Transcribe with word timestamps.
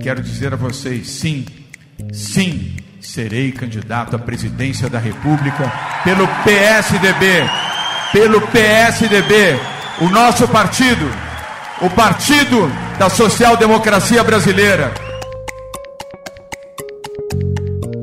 quero 0.00 0.22
dizer 0.22 0.52
a 0.52 0.56
vocês: 0.56 1.08
sim, 1.08 1.44
sim, 2.12 2.76
serei 3.00 3.52
candidato 3.52 4.16
à 4.16 4.18
presidência 4.18 4.88
da 4.88 4.98
República 4.98 5.72
pelo 6.02 6.26
PSDB. 6.44 7.44
Pelo 8.12 8.40
PSDB, 8.48 9.56
o 10.00 10.08
nosso 10.08 10.48
partido, 10.48 11.08
o 11.80 11.88
Partido 11.90 12.68
da 12.98 13.08
Social 13.08 13.56
Democracia 13.56 14.24
Brasileira. 14.24 14.92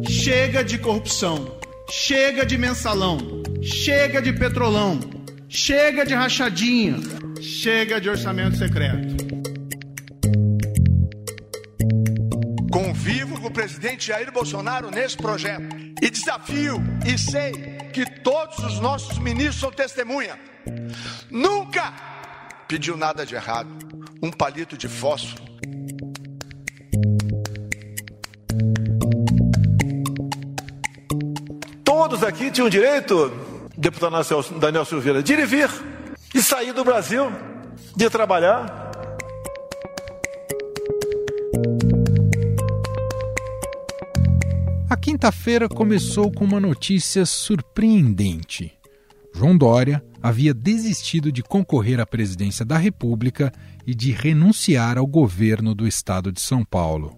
Chega 0.07 0.64
de 0.64 0.77
corrupção, 0.77 1.57
chega 1.89 2.45
de 2.45 2.57
mensalão, 2.57 3.18
chega 3.61 4.21
de 4.21 4.32
petrolão, 4.32 4.98
chega 5.50 6.05
de 6.05 6.14
rachadinha, 6.14 6.95
chega 7.41 8.00
de 8.00 8.09
orçamento 8.09 8.55
secreto. 8.55 9.27
Presidente 13.57 14.06
Jair 14.06 14.32
Bolsonaro 14.32 14.92
nesse 14.92 15.18
projeto 15.18 15.75
e 16.00 16.11
desafio 16.11 16.79
e 17.04 17.18
sei 17.18 17.54
que 17.92 18.06
todos 18.21 18.60
os 18.60 18.79
nossos 18.79 19.18
ministros 19.18 19.60
são 19.60 19.71
testemunha. 19.71 20.38
Nunca 21.32 21.92
pediu 22.68 22.96
nada 22.96 23.25
de 23.25 23.34
errado. 23.34 23.68
Um 24.21 24.29
palito 24.29 24.78
de 24.78 24.88
fósforo. 24.88 25.43
Todos 31.84 32.23
aqui 32.23 32.52
tinham 32.52 32.70
direito, 32.70 33.31
deputado 33.76 34.14
Daniel 34.59 34.86
Silveira, 34.86 35.23
de 35.23 35.34
ir 35.34 35.39
e 35.39 35.45
vir, 35.48 35.70
de 36.31 36.44
sair 36.44 36.73
do 36.73 36.86
Brasil, 36.86 37.31
de 37.95 38.08
trabalhar. 38.08 38.88
Quinta-feira 45.18 45.68
começou 45.68 46.32
com 46.32 46.46
uma 46.46 46.60
notícia 46.60 47.26
surpreendente. 47.26 48.72
João 49.34 49.58
Dória 49.58 50.04
havia 50.22 50.54
desistido 50.54 51.32
de 51.32 51.42
concorrer 51.42 52.00
à 52.00 52.06
presidência 52.06 52.64
da 52.64 52.78
República 52.78 53.52
e 53.84 53.96
de 53.96 54.12
renunciar 54.12 54.96
ao 54.96 55.08
governo 55.08 55.74
do 55.74 55.88
estado 55.88 56.32
de 56.32 56.40
São 56.40 56.64
Paulo. 56.64 57.18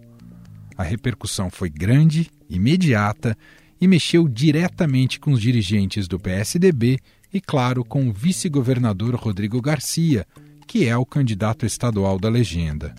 A 0.77 0.83
repercussão 0.83 1.49
foi 1.49 1.69
grande, 1.69 2.31
imediata 2.49 3.37
e 3.81 3.85
mexeu 3.85 4.29
diretamente 4.29 5.19
com 5.19 5.33
os 5.33 5.41
dirigentes 5.41 6.07
do 6.07 6.17
PSDB 6.17 6.99
e, 7.33 7.41
claro, 7.41 7.83
com 7.83 8.07
o 8.07 8.13
vice-governador 8.13 9.13
Rodrigo 9.15 9.61
Garcia, 9.61 10.25
que 10.65 10.87
é 10.87 10.95
o 10.95 11.05
candidato 11.05 11.65
estadual 11.65 12.17
da 12.17 12.29
legenda. 12.29 12.95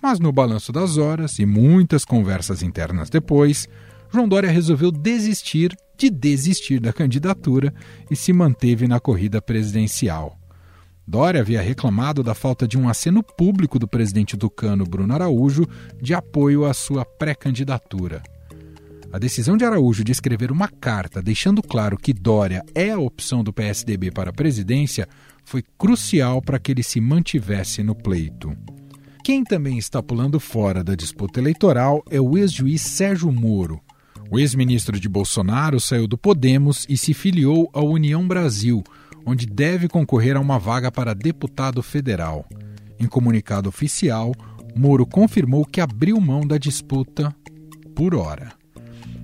Mas 0.00 0.20
no 0.20 0.30
balanço 0.30 0.70
das 0.70 0.96
horas 0.96 1.40
e 1.40 1.44
muitas 1.44 2.04
conversas 2.04 2.62
internas 2.62 3.10
depois, 3.10 3.68
João 4.12 4.28
Dória 4.28 4.50
resolveu 4.50 4.92
desistir 4.92 5.74
de 5.96 6.10
desistir 6.10 6.80
da 6.80 6.92
candidatura 6.92 7.72
e 8.10 8.16
se 8.16 8.30
manteve 8.32 8.86
na 8.86 9.00
corrida 9.00 9.40
presidencial. 9.40 10.38
Dória 11.06 11.40
havia 11.40 11.62
reclamado 11.62 12.22
da 12.22 12.34
falta 12.34 12.68
de 12.68 12.76
um 12.76 12.88
aceno 12.88 13.22
público 13.22 13.78
do 13.78 13.88
presidente 13.88 14.36
tucano 14.36 14.84
Bruno 14.84 15.14
Araújo 15.14 15.66
de 16.00 16.12
apoio 16.12 16.66
à 16.66 16.74
sua 16.74 17.04
pré-candidatura. 17.04 18.22
A 19.10 19.18
decisão 19.18 19.56
de 19.56 19.64
Araújo 19.64 20.04
de 20.04 20.12
escrever 20.12 20.52
uma 20.52 20.68
carta 20.68 21.22
deixando 21.22 21.62
claro 21.62 21.96
que 21.96 22.12
Dória 22.12 22.62
é 22.74 22.90
a 22.90 22.98
opção 22.98 23.42
do 23.42 23.52
PSDB 23.52 24.10
para 24.10 24.30
a 24.30 24.34
presidência 24.34 25.08
foi 25.44 25.62
crucial 25.78 26.42
para 26.42 26.58
que 26.58 26.70
ele 26.70 26.82
se 26.82 27.00
mantivesse 27.00 27.82
no 27.82 27.94
pleito. 27.94 28.54
Quem 29.24 29.42
também 29.42 29.78
está 29.78 30.02
pulando 30.02 30.38
fora 30.38 30.84
da 30.84 30.94
disputa 30.94 31.40
eleitoral 31.40 32.02
é 32.10 32.20
o 32.20 32.36
ex-juiz 32.36 32.82
Sérgio 32.82 33.32
Moro. 33.32 33.80
O 34.32 34.38
ex-ministro 34.38 34.98
de 34.98 35.10
Bolsonaro 35.10 35.78
saiu 35.78 36.08
do 36.08 36.16
Podemos 36.16 36.86
e 36.88 36.96
se 36.96 37.12
filiou 37.12 37.68
à 37.74 37.82
União 37.82 38.26
Brasil, 38.26 38.82
onde 39.26 39.44
deve 39.44 39.88
concorrer 39.88 40.38
a 40.38 40.40
uma 40.40 40.58
vaga 40.58 40.90
para 40.90 41.14
deputado 41.14 41.82
federal. 41.82 42.48
Em 42.98 43.06
comunicado 43.06 43.68
oficial, 43.68 44.32
Moro 44.74 45.04
confirmou 45.04 45.66
que 45.66 45.82
abriu 45.82 46.18
mão 46.18 46.46
da 46.46 46.56
disputa 46.56 47.36
por 47.94 48.14
hora. 48.14 48.54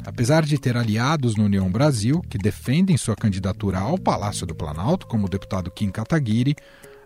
Apesar 0.04 0.44
de 0.44 0.58
ter 0.58 0.76
aliados 0.76 1.36
no 1.36 1.44
União 1.44 1.70
Brasil, 1.70 2.20
que 2.28 2.36
defendem 2.36 2.98
sua 2.98 3.16
candidatura 3.16 3.78
ao 3.78 3.96
Palácio 3.96 4.46
do 4.46 4.54
Planalto, 4.54 5.06
como 5.06 5.26
deputado 5.26 5.70
Kim 5.70 5.88
Kataguiri, 5.88 6.54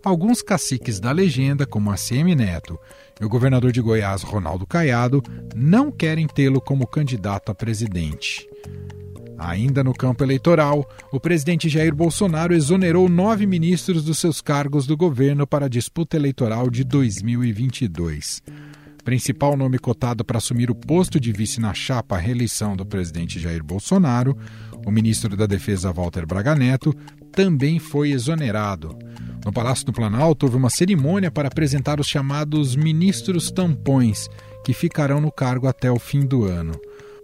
alguns 0.04 0.42
caciques 0.42 0.98
da 1.00 1.12
legenda, 1.12 1.66
como 1.66 1.90
ACM 1.90 2.34
Neto 2.34 2.78
e 3.20 3.24
o 3.24 3.28
governador 3.28 3.72
de 3.72 3.80
Goiás, 3.80 4.22
Ronaldo 4.22 4.66
Caiado, 4.66 5.22
não 5.54 5.90
querem 5.92 6.26
tê-lo 6.26 6.60
como 6.60 6.86
candidato 6.86 7.50
a 7.50 7.54
presidente. 7.54 8.48
Ainda 9.38 9.82
no 9.82 9.92
campo 9.92 10.22
eleitoral, 10.22 10.88
o 11.12 11.18
presidente 11.18 11.68
Jair 11.68 11.94
Bolsonaro 11.94 12.54
exonerou 12.54 13.08
nove 13.08 13.46
ministros 13.46 14.04
dos 14.04 14.18
seus 14.18 14.40
cargos 14.40 14.86
do 14.86 14.96
governo 14.96 15.46
para 15.46 15.66
a 15.66 15.68
disputa 15.68 16.16
eleitoral 16.16 16.70
de 16.70 16.84
2022. 16.84 18.42
Principal 19.04 19.56
nome 19.56 19.80
cotado 19.80 20.24
para 20.24 20.38
assumir 20.38 20.70
o 20.70 20.76
posto 20.76 21.18
de 21.18 21.32
vice 21.32 21.60
na 21.60 21.74
chapa 21.74 22.16
à 22.16 22.18
reeleição 22.18 22.76
do 22.76 22.86
presidente 22.86 23.40
Jair 23.40 23.64
Bolsonaro, 23.64 24.38
o 24.86 24.92
ministro 24.92 25.36
da 25.36 25.46
Defesa 25.46 25.92
Walter 25.92 26.24
Braga 26.24 26.54
Neto, 26.54 26.94
também 27.32 27.80
foi 27.80 28.12
exonerado. 28.12 28.96
No 29.44 29.52
Palácio 29.52 29.84
do 29.84 29.92
Planalto 29.92 30.46
houve 30.46 30.56
uma 30.56 30.70
cerimônia 30.70 31.30
para 31.30 31.48
apresentar 31.48 31.98
os 31.98 32.06
chamados 32.06 32.76
ministros 32.76 33.50
tampões, 33.50 34.28
que 34.64 34.72
ficarão 34.72 35.20
no 35.20 35.32
cargo 35.32 35.66
até 35.66 35.90
o 35.90 35.98
fim 35.98 36.20
do 36.20 36.44
ano. 36.44 36.72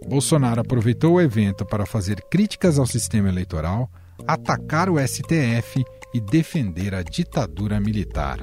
Bolsonaro 0.05 0.61
aproveitou 0.61 1.13
o 1.13 1.21
evento 1.21 1.65
para 1.65 1.85
fazer 1.85 2.21
críticas 2.29 2.77
ao 2.77 2.85
sistema 2.85 3.29
eleitoral, 3.29 3.89
atacar 4.27 4.89
o 4.89 4.99
STF 4.99 5.83
e 6.13 6.19
defender 6.19 6.93
a 6.93 7.03
ditadura 7.03 7.79
militar. 7.79 8.39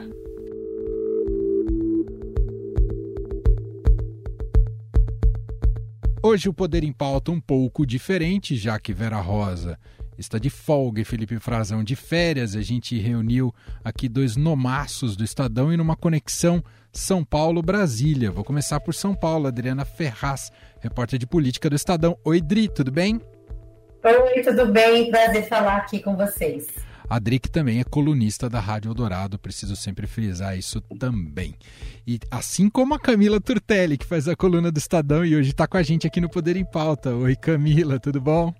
Hoje 6.23 6.49
o 6.49 6.53
Poder 6.53 6.83
em 6.83 6.93
Pauta 6.93 7.31
um 7.31 7.41
pouco 7.41 7.87
diferente, 7.87 8.57
já 8.57 8.81
que 8.81 8.93
Vera 8.93 9.21
Rosa 9.21 9.79
está 10.19 10.39
de 10.39 10.51
folga 10.51 11.01
e 11.01 11.05
Felipe 11.05 11.39
Frazão 11.39 11.85
de 11.85 11.97
férias. 11.97 12.57
A 12.57 12.63
gente 12.63 12.99
reuniu 12.99 13.55
aqui 13.85 14.09
dois 14.09 14.37
nomaços 14.37 15.17
do 15.17 15.25
Estadão 15.25 15.73
e 15.73 15.77
numa 15.77 15.97
conexão 15.97 16.63
São 16.93 17.25
Paulo-Brasília. 17.25 18.31
Vou 18.31 18.45
começar 18.45 18.81
por 18.81 18.95
São 18.95 19.15
Paulo. 19.15 19.47
Adriana 19.47 19.85
Ferraz, 19.85 20.51
repórter 20.81 21.19
de 21.19 21.27
política 21.27 21.69
do 21.69 21.77
Estadão. 21.77 22.19
Oi, 22.25 22.41
Dri, 22.41 22.69
tudo 22.69 22.91
bem? 22.91 23.21
Oi, 24.05 24.43
tudo 24.43 24.73
bem? 24.73 25.11
Prazer 25.11 25.49
falar 25.49 25.77
aqui 25.77 26.01
com 26.01 26.17
vocês. 26.17 26.67
A 27.09 27.21
Drick 27.21 27.49
também 27.49 27.79
é 27.79 27.85
colunista 27.85 28.51
da 28.51 28.59
Rádio 28.59 28.91
Eldorado, 28.91 29.39
preciso 29.39 29.77
sempre 29.77 30.09
frisar 30.09 30.59
isso 30.59 30.81
também. 30.99 31.55
E 32.05 32.19
assim 32.31 32.69
como 32.69 32.95
a 32.95 32.99
Camila 32.99 33.41
Turtelli, 33.41 33.97
que 33.97 34.05
faz 34.05 34.27
a 34.27 34.35
coluna 34.35 34.73
do 34.73 34.79
Estadão 34.79 35.25
e 35.25 35.37
hoje 35.37 35.51
está 35.51 35.69
com 35.69 35.77
a 35.77 35.83
gente 35.85 36.07
aqui 36.07 36.21
no 36.21 36.29
Poder 36.29 36.57
em 36.57 36.65
Pauta. 36.65 37.15
Oi, 37.15 37.37
Camila, 37.37 38.01
tudo 38.01 38.21
bom? 38.21 38.53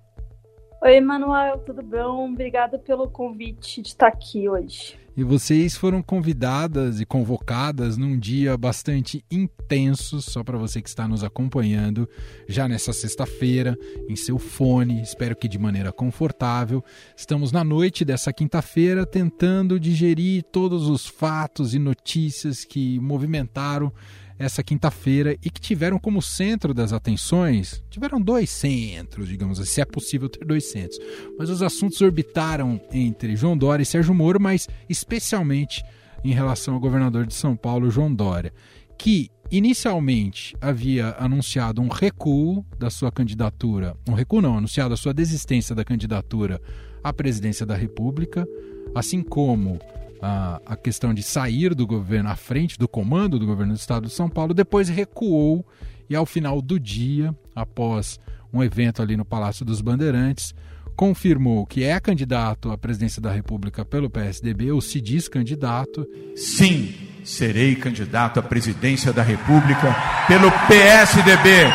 Oi, 0.79 1.01
Manuel, 1.01 1.57
tudo 1.65 1.81
bom? 1.81 2.31
Obrigada 2.31 2.77
pelo 2.77 3.09
convite 3.09 3.81
de 3.81 3.87
estar 3.87 4.09
aqui 4.09 4.47
hoje. 4.47 4.95
E 5.17 5.23
vocês 5.23 5.75
foram 5.75 6.03
convidadas 6.03 7.01
e 7.01 7.05
convocadas 7.05 7.97
num 7.97 8.19
dia 8.19 8.55
bastante 8.55 9.25
intenso, 9.31 10.21
só 10.21 10.43
para 10.43 10.55
você 10.55 10.79
que 10.79 10.87
está 10.87 11.07
nos 11.07 11.23
acompanhando, 11.23 12.07
já 12.47 12.67
nessa 12.67 12.93
sexta-feira, 12.93 13.75
em 14.07 14.15
seu 14.15 14.37
fone, 14.37 15.01
espero 15.01 15.35
que 15.35 15.47
de 15.47 15.57
maneira 15.57 15.91
confortável. 15.91 16.83
Estamos 17.15 17.51
na 17.51 17.63
noite 17.63 18.05
dessa 18.05 18.31
quinta-feira 18.31 19.03
tentando 19.03 19.79
digerir 19.79 20.43
todos 20.43 20.87
os 20.87 21.07
fatos 21.07 21.73
e 21.73 21.79
notícias 21.79 22.63
que 22.63 22.99
movimentaram 22.99 23.91
essa 24.39 24.63
quinta-feira 24.63 25.37
e 25.43 25.49
que 25.49 25.59
tiveram 25.59 25.97
como 25.97 26.21
centro 26.21 26.73
das 26.73 26.93
atenções, 26.93 27.83
tiveram 27.89 28.21
dois 28.21 28.49
centros, 28.49 29.27
digamos 29.27 29.59
assim, 29.59 29.71
se 29.71 29.81
é 29.81 29.85
possível 29.85 30.29
ter 30.29 30.45
dois 30.45 30.65
centros, 30.71 30.99
mas 31.37 31.49
os 31.49 31.61
assuntos 31.61 31.99
orbitaram 32.01 32.79
entre 32.91 33.35
João 33.35 33.57
Dória 33.57 33.83
e 33.83 33.85
Sérgio 33.85 34.13
Moro, 34.13 34.39
mas 34.39 34.67
especialmente 34.87 35.83
em 36.23 36.33
relação 36.33 36.73
ao 36.73 36.79
governador 36.79 37.25
de 37.25 37.33
São 37.33 37.55
Paulo, 37.55 37.89
João 37.89 38.13
Dória, 38.13 38.53
que 38.97 39.29
inicialmente 39.51 40.55
havia 40.59 41.15
anunciado 41.19 41.81
um 41.81 41.87
recuo 41.87 42.65
da 42.77 42.89
sua 42.89 43.11
candidatura, 43.11 43.95
um 44.07 44.13
recuo 44.13 44.41
não, 44.41 44.57
anunciado 44.57 44.93
a 44.93 44.97
sua 44.97 45.13
desistência 45.13 45.73
da 45.73 45.85
candidatura 45.85 46.61
à 47.03 47.13
presidência 47.13 47.65
da 47.65 47.75
República, 47.75 48.45
assim 48.93 49.21
como 49.21 49.79
a, 50.21 50.61
a 50.65 50.75
questão 50.75 51.13
de 51.13 51.23
sair 51.23 51.73
do 51.73 51.85
governo 51.85 52.29
à 52.29 52.35
frente 52.35 52.77
do 52.77 52.87
comando 52.87 53.39
do 53.39 53.45
governo 53.45 53.73
do 53.73 53.79
estado 53.79 54.07
de 54.07 54.13
São 54.13 54.29
Paulo, 54.29 54.53
depois 54.53 54.89
recuou 54.89 55.65
e 56.09 56.15
ao 56.15 56.25
final 56.25 56.61
do 56.61 56.79
dia, 56.79 57.35
após 57.55 58.19
um 58.51 58.63
evento 58.63 59.01
ali 59.01 59.17
no 59.17 59.25
Palácio 59.25 59.65
dos 59.65 59.81
Bandeirantes, 59.81 60.53
confirmou 60.95 61.65
que 61.65 61.83
é 61.83 61.99
candidato 61.99 62.71
à 62.71 62.77
presidência 62.77 63.21
da 63.21 63.31
República 63.31 63.85
pelo 63.85 64.09
PSDB, 64.09 64.71
ou 64.71 64.81
se 64.81 64.99
diz 64.99 65.27
candidato. 65.27 66.07
Sim, 66.35 66.93
serei 67.23 67.75
candidato 67.75 68.39
à 68.39 68.43
presidência 68.43 69.13
da 69.13 69.21
República 69.21 69.95
pelo 70.27 70.49
PSDB. 70.67 71.65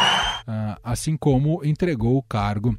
Ah, 0.47 0.79
assim 0.83 1.17
como 1.17 1.65
entregou 1.65 2.17
o 2.17 2.23
cargo 2.23 2.77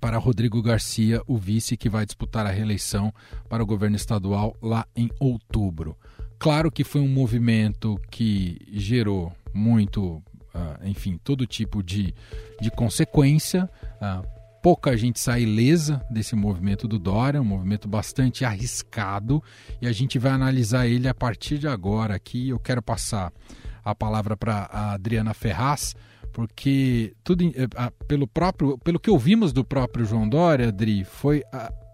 para 0.00 0.18
Rodrigo 0.18 0.62
Garcia, 0.62 1.22
o 1.26 1.36
vice 1.36 1.76
que 1.76 1.88
vai 1.88 2.06
disputar 2.06 2.46
a 2.46 2.50
reeleição 2.50 3.12
para 3.48 3.62
o 3.62 3.66
governo 3.66 3.96
estadual 3.96 4.56
lá 4.62 4.86
em 4.94 5.10
outubro. 5.18 5.96
Claro 6.38 6.70
que 6.70 6.84
foi 6.84 7.00
um 7.00 7.08
movimento 7.08 8.00
que 8.10 8.58
gerou 8.70 9.32
muito, 9.52 10.22
uh, 10.54 10.84
enfim, 10.84 11.18
todo 11.22 11.46
tipo 11.46 11.82
de, 11.82 12.14
de 12.60 12.70
consequência. 12.70 13.68
Uh, 13.96 14.26
pouca 14.62 14.96
gente 14.96 15.18
sai 15.18 15.42
ilesa 15.42 16.04
desse 16.08 16.36
movimento 16.36 16.86
do 16.86 16.98
Dória, 16.98 17.40
um 17.40 17.44
movimento 17.44 17.88
bastante 17.88 18.44
arriscado, 18.44 19.42
e 19.80 19.86
a 19.86 19.92
gente 19.92 20.18
vai 20.18 20.30
analisar 20.30 20.86
ele 20.86 21.08
a 21.08 21.14
partir 21.14 21.58
de 21.58 21.66
agora 21.66 22.14
aqui. 22.14 22.50
Eu 22.50 22.58
quero 22.58 22.82
passar 22.82 23.32
a 23.84 23.94
palavra 23.94 24.36
para 24.36 24.68
a 24.70 24.92
Adriana 24.92 25.34
Ferraz, 25.34 25.96
porque 26.38 27.16
tudo 27.24 27.42
eh, 27.46 27.66
pelo 28.06 28.24
próprio, 28.24 28.78
pelo 28.78 29.00
que 29.00 29.10
ouvimos 29.10 29.52
do 29.52 29.64
próprio 29.64 30.04
João 30.04 30.28
Dória, 30.28 30.68
Adri, 30.68 31.02
foi 31.02 31.42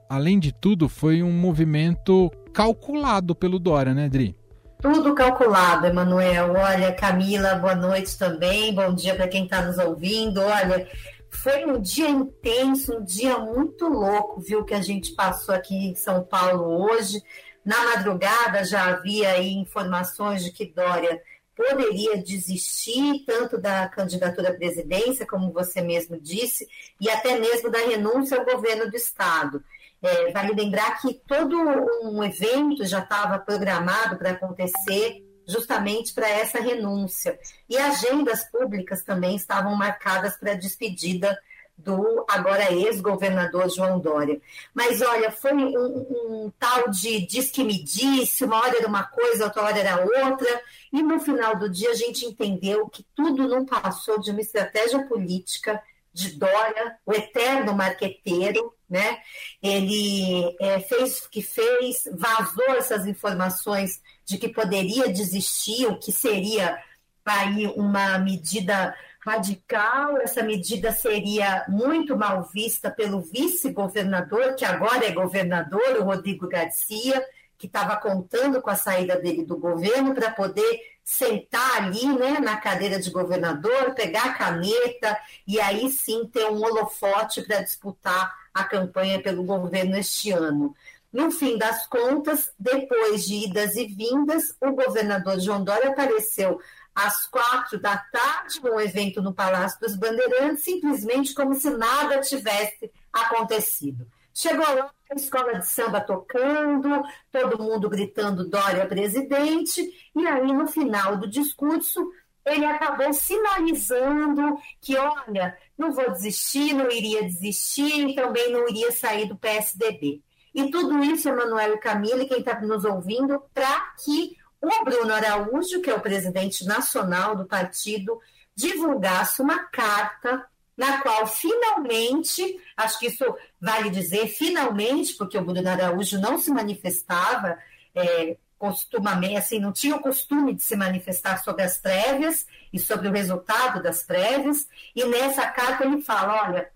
além 0.06 0.38
de 0.38 0.52
tudo 0.52 0.86
foi 0.86 1.22
um 1.22 1.32
movimento 1.32 2.30
calculado 2.52 3.34
pelo 3.34 3.58
Dória, 3.58 3.94
né, 3.94 4.04
Adri? 4.04 4.36
Tudo 4.82 5.14
calculado, 5.14 5.86
Emanuel. 5.86 6.52
Olha, 6.52 6.92
Camila, 6.92 7.54
boa 7.54 7.74
noite 7.74 8.18
também. 8.18 8.74
Bom 8.74 8.94
dia 8.94 9.14
para 9.14 9.28
quem 9.28 9.44
está 9.44 9.62
nos 9.62 9.78
ouvindo. 9.78 10.42
Olha, 10.42 10.86
foi 11.30 11.64
um 11.64 11.80
dia 11.80 12.10
intenso, 12.10 12.98
um 12.98 13.02
dia 13.02 13.38
muito 13.38 13.88
louco, 13.88 14.42
viu, 14.42 14.62
que 14.62 14.74
a 14.74 14.82
gente 14.82 15.12
passou 15.12 15.54
aqui 15.54 15.74
em 15.74 15.94
São 15.94 16.22
Paulo 16.22 16.84
hoje. 16.84 17.22
Na 17.64 17.82
madrugada 17.82 18.62
já 18.62 18.88
havia 18.88 19.42
informações 19.42 20.44
de 20.44 20.52
que 20.52 20.66
Dória 20.66 21.18
poderia 21.56 22.22
desistir 22.22 23.24
tanto 23.26 23.58
da 23.58 23.88
candidatura 23.88 24.50
à 24.50 24.54
presidência, 24.54 25.26
como 25.26 25.52
você 25.52 25.80
mesmo 25.80 26.20
disse, 26.20 26.68
e 27.00 27.08
até 27.08 27.38
mesmo 27.38 27.70
da 27.70 27.78
renúncia 27.78 28.36
ao 28.36 28.44
governo 28.44 28.90
do 28.90 28.96
Estado. 28.96 29.62
É, 30.02 30.30
vale 30.32 30.52
lembrar 30.52 31.00
que 31.00 31.14
todo 31.26 31.56
um 31.56 32.22
evento 32.22 32.84
já 32.84 32.98
estava 32.98 33.38
programado 33.38 34.18
para 34.18 34.32
acontecer 34.32 35.24
justamente 35.46 36.12
para 36.12 36.28
essa 36.28 36.60
renúncia. 36.60 37.38
E 37.68 37.76
agendas 37.76 38.44
públicas 38.50 39.02
também 39.02 39.36
estavam 39.36 39.74
marcadas 39.74 40.36
para 40.36 40.52
a 40.52 40.56
despedida 40.56 41.38
do 41.76 42.24
agora 42.28 42.72
ex-governador 42.72 43.68
João 43.68 43.98
Dória. 43.98 44.40
Mas 44.72 45.02
olha, 45.02 45.30
foi 45.30 45.52
um, 45.52 45.66
um, 45.66 46.52
tal 46.58 46.88
de 46.90 47.26
diz 47.26 47.50
que 47.50 47.64
me 47.64 47.82
disse, 47.82 48.44
uma 48.44 48.58
hora 48.58 48.78
era 48.78 48.88
uma 48.88 49.04
coisa, 49.04 49.44
outra 49.44 49.62
hora 49.62 49.78
era 49.78 50.02
outra, 50.02 50.62
e 50.92 51.02
no 51.02 51.20
final 51.20 51.56
do 51.56 51.68
dia 51.68 51.90
a 51.90 51.94
gente 51.94 52.24
entendeu 52.24 52.88
que 52.88 53.04
tudo 53.14 53.48
não 53.48 53.66
passou 53.66 54.20
de 54.20 54.30
uma 54.30 54.40
estratégia 54.40 55.04
política 55.06 55.82
de 56.12 56.30
Dória, 56.38 56.96
o 57.04 57.12
eterno 57.12 57.74
marqueteiro, 57.74 58.72
né? 58.88 59.18
Ele 59.60 60.56
é, 60.60 60.78
fez 60.78 61.18
o 61.18 61.28
que 61.28 61.42
fez, 61.42 62.04
vazou 62.12 62.76
essas 62.76 63.04
informações 63.04 64.00
de 64.24 64.38
que 64.38 64.48
poderia 64.48 65.12
desistir, 65.12 65.86
o 65.86 65.98
que 65.98 66.12
seria 66.12 66.78
aí 67.24 67.66
uma 67.74 68.18
medida 68.18 68.94
radical, 69.24 70.18
essa 70.18 70.42
medida 70.42 70.92
seria 70.92 71.64
muito 71.66 72.16
mal 72.16 72.42
vista 72.52 72.90
pelo 72.90 73.20
vice-governador, 73.20 74.54
que 74.54 74.66
agora 74.66 75.06
é 75.06 75.12
governador, 75.12 75.96
o 75.98 76.04
Rodrigo 76.04 76.46
Garcia, 76.46 77.24
que 77.56 77.66
estava 77.66 77.96
contando 77.96 78.60
com 78.60 78.68
a 78.68 78.76
saída 78.76 79.16
dele 79.16 79.42
do 79.42 79.56
governo 79.56 80.14
para 80.14 80.30
poder 80.30 80.78
sentar 81.02 81.84
ali 81.84 82.06
né, 82.06 82.38
na 82.38 82.58
cadeira 82.58 83.00
de 83.00 83.10
governador, 83.10 83.94
pegar 83.94 84.26
a 84.26 84.34
caneta 84.34 85.18
e 85.46 85.58
aí 85.58 85.90
sim 85.90 86.26
ter 86.26 86.44
um 86.44 86.62
holofote 86.62 87.42
para 87.42 87.62
disputar 87.62 88.34
a 88.52 88.64
campanha 88.64 89.22
pelo 89.22 89.42
governo 89.42 89.96
este 89.96 90.32
ano. 90.32 90.74
No 91.10 91.30
fim 91.30 91.56
das 91.56 91.86
contas, 91.86 92.52
depois 92.58 93.24
de 93.24 93.46
idas 93.46 93.76
e 93.76 93.86
vindas, 93.86 94.54
o 94.60 94.72
governador 94.72 95.38
João 95.38 95.62
Dória 95.62 95.90
apareceu 95.90 96.60
às 96.94 97.26
quatro 97.26 97.78
da 97.80 97.96
tarde, 97.96 98.60
num 98.62 98.78
evento 98.78 99.20
no 99.20 99.34
Palácio 99.34 99.80
dos 99.80 99.96
Bandeirantes, 99.96 100.64
simplesmente 100.64 101.34
como 101.34 101.54
se 101.54 101.70
nada 101.70 102.20
tivesse 102.20 102.90
acontecido. 103.12 104.06
Chegou 104.32 104.66
lá, 104.74 104.90
a 105.10 105.14
escola 105.14 105.58
de 105.58 105.66
samba 105.66 106.00
tocando, 106.00 107.02
todo 107.30 107.62
mundo 107.62 107.88
gritando 107.88 108.48
Dória 108.48 108.86
presidente, 108.86 109.80
e 110.14 110.26
aí 110.26 110.52
no 110.52 110.66
final 110.66 111.16
do 111.16 111.28
discurso 111.28 112.10
ele 112.44 112.66
acabou 112.66 113.12
sinalizando 113.12 114.58
que, 114.80 114.96
olha, 114.96 115.56
não 115.78 115.92
vou 115.92 116.10
desistir, 116.10 116.74
não 116.74 116.90
iria 116.90 117.22
desistir, 117.22 118.14
também 118.14 118.52
não 118.52 118.68
iria 118.68 118.92
sair 118.92 119.26
do 119.26 119.36
PSDB. 119.36 120.22
E 120.54 120.70
tudo 120.70 121.02
isso, 121.02 121.28
Emanuel 121.28 121.74
e 121.74 121.78
Camila, 121.78 122.24
quem 122.26 122.38
está 122.38 122.60
nos 122.60 122.84
ouvindo, 122.84 123.42
para 123.52 123.94
que 124.04 124.36
o 124.68 124.84
Bruno 124.84 125.12
Araújo, 125.12 125.80
que 125.80 125.90
é 125.90 125.94
o 125.94 126.00
presidente 126.00 126.64
nacional 126.64 127.36
do 127.36 127.44
partido, 127.44 128.20
divulgasse 128.54 129.42
uma 129.42 129.64
carta 129.64 130.44
na 130.76 131.00
qual 131.02 131.26
finalmente, 131.26 132.60
acho 132.76 132.98
que 132.98 133.06
isso 133.06 133.24
vale 133.60 133.90
dizer 133.90 134.26
finalmente, 134.28 135.14
porque 135.14 135.38
o 135.38 135.44
Bruno 135.44 135.68
Araújo 135.68 136.20
não 136.20 136.36
se 136.38 136.50
manifestava 136.50 137.58
é, 137.94 138.36
costumamente, 138.58 139.36
assim, 139.36 139.60
não 139.60 139.72
tinha 139.72 139.94
o 139.94 140.00
costume 140.00 140.54
de 140.54 140.62
se 140.62 140.74
manifestar 140.74 141.42
sobre 141.42 141.62
as 141.62 141.78
prévias 141.78 142.46
e 142.72 142.78
sobre 142.78 143.08
o 143.08 143.12
resultado 143.12 143.82
das 143.82 144.02
prévias, 144.02 144.66
e 144.96 145.04
nessa 145.04 145.46
carta 145.46 145.84
ele 145.84 146.00
fala, 146.02 146.48
olha, 146.48 146.70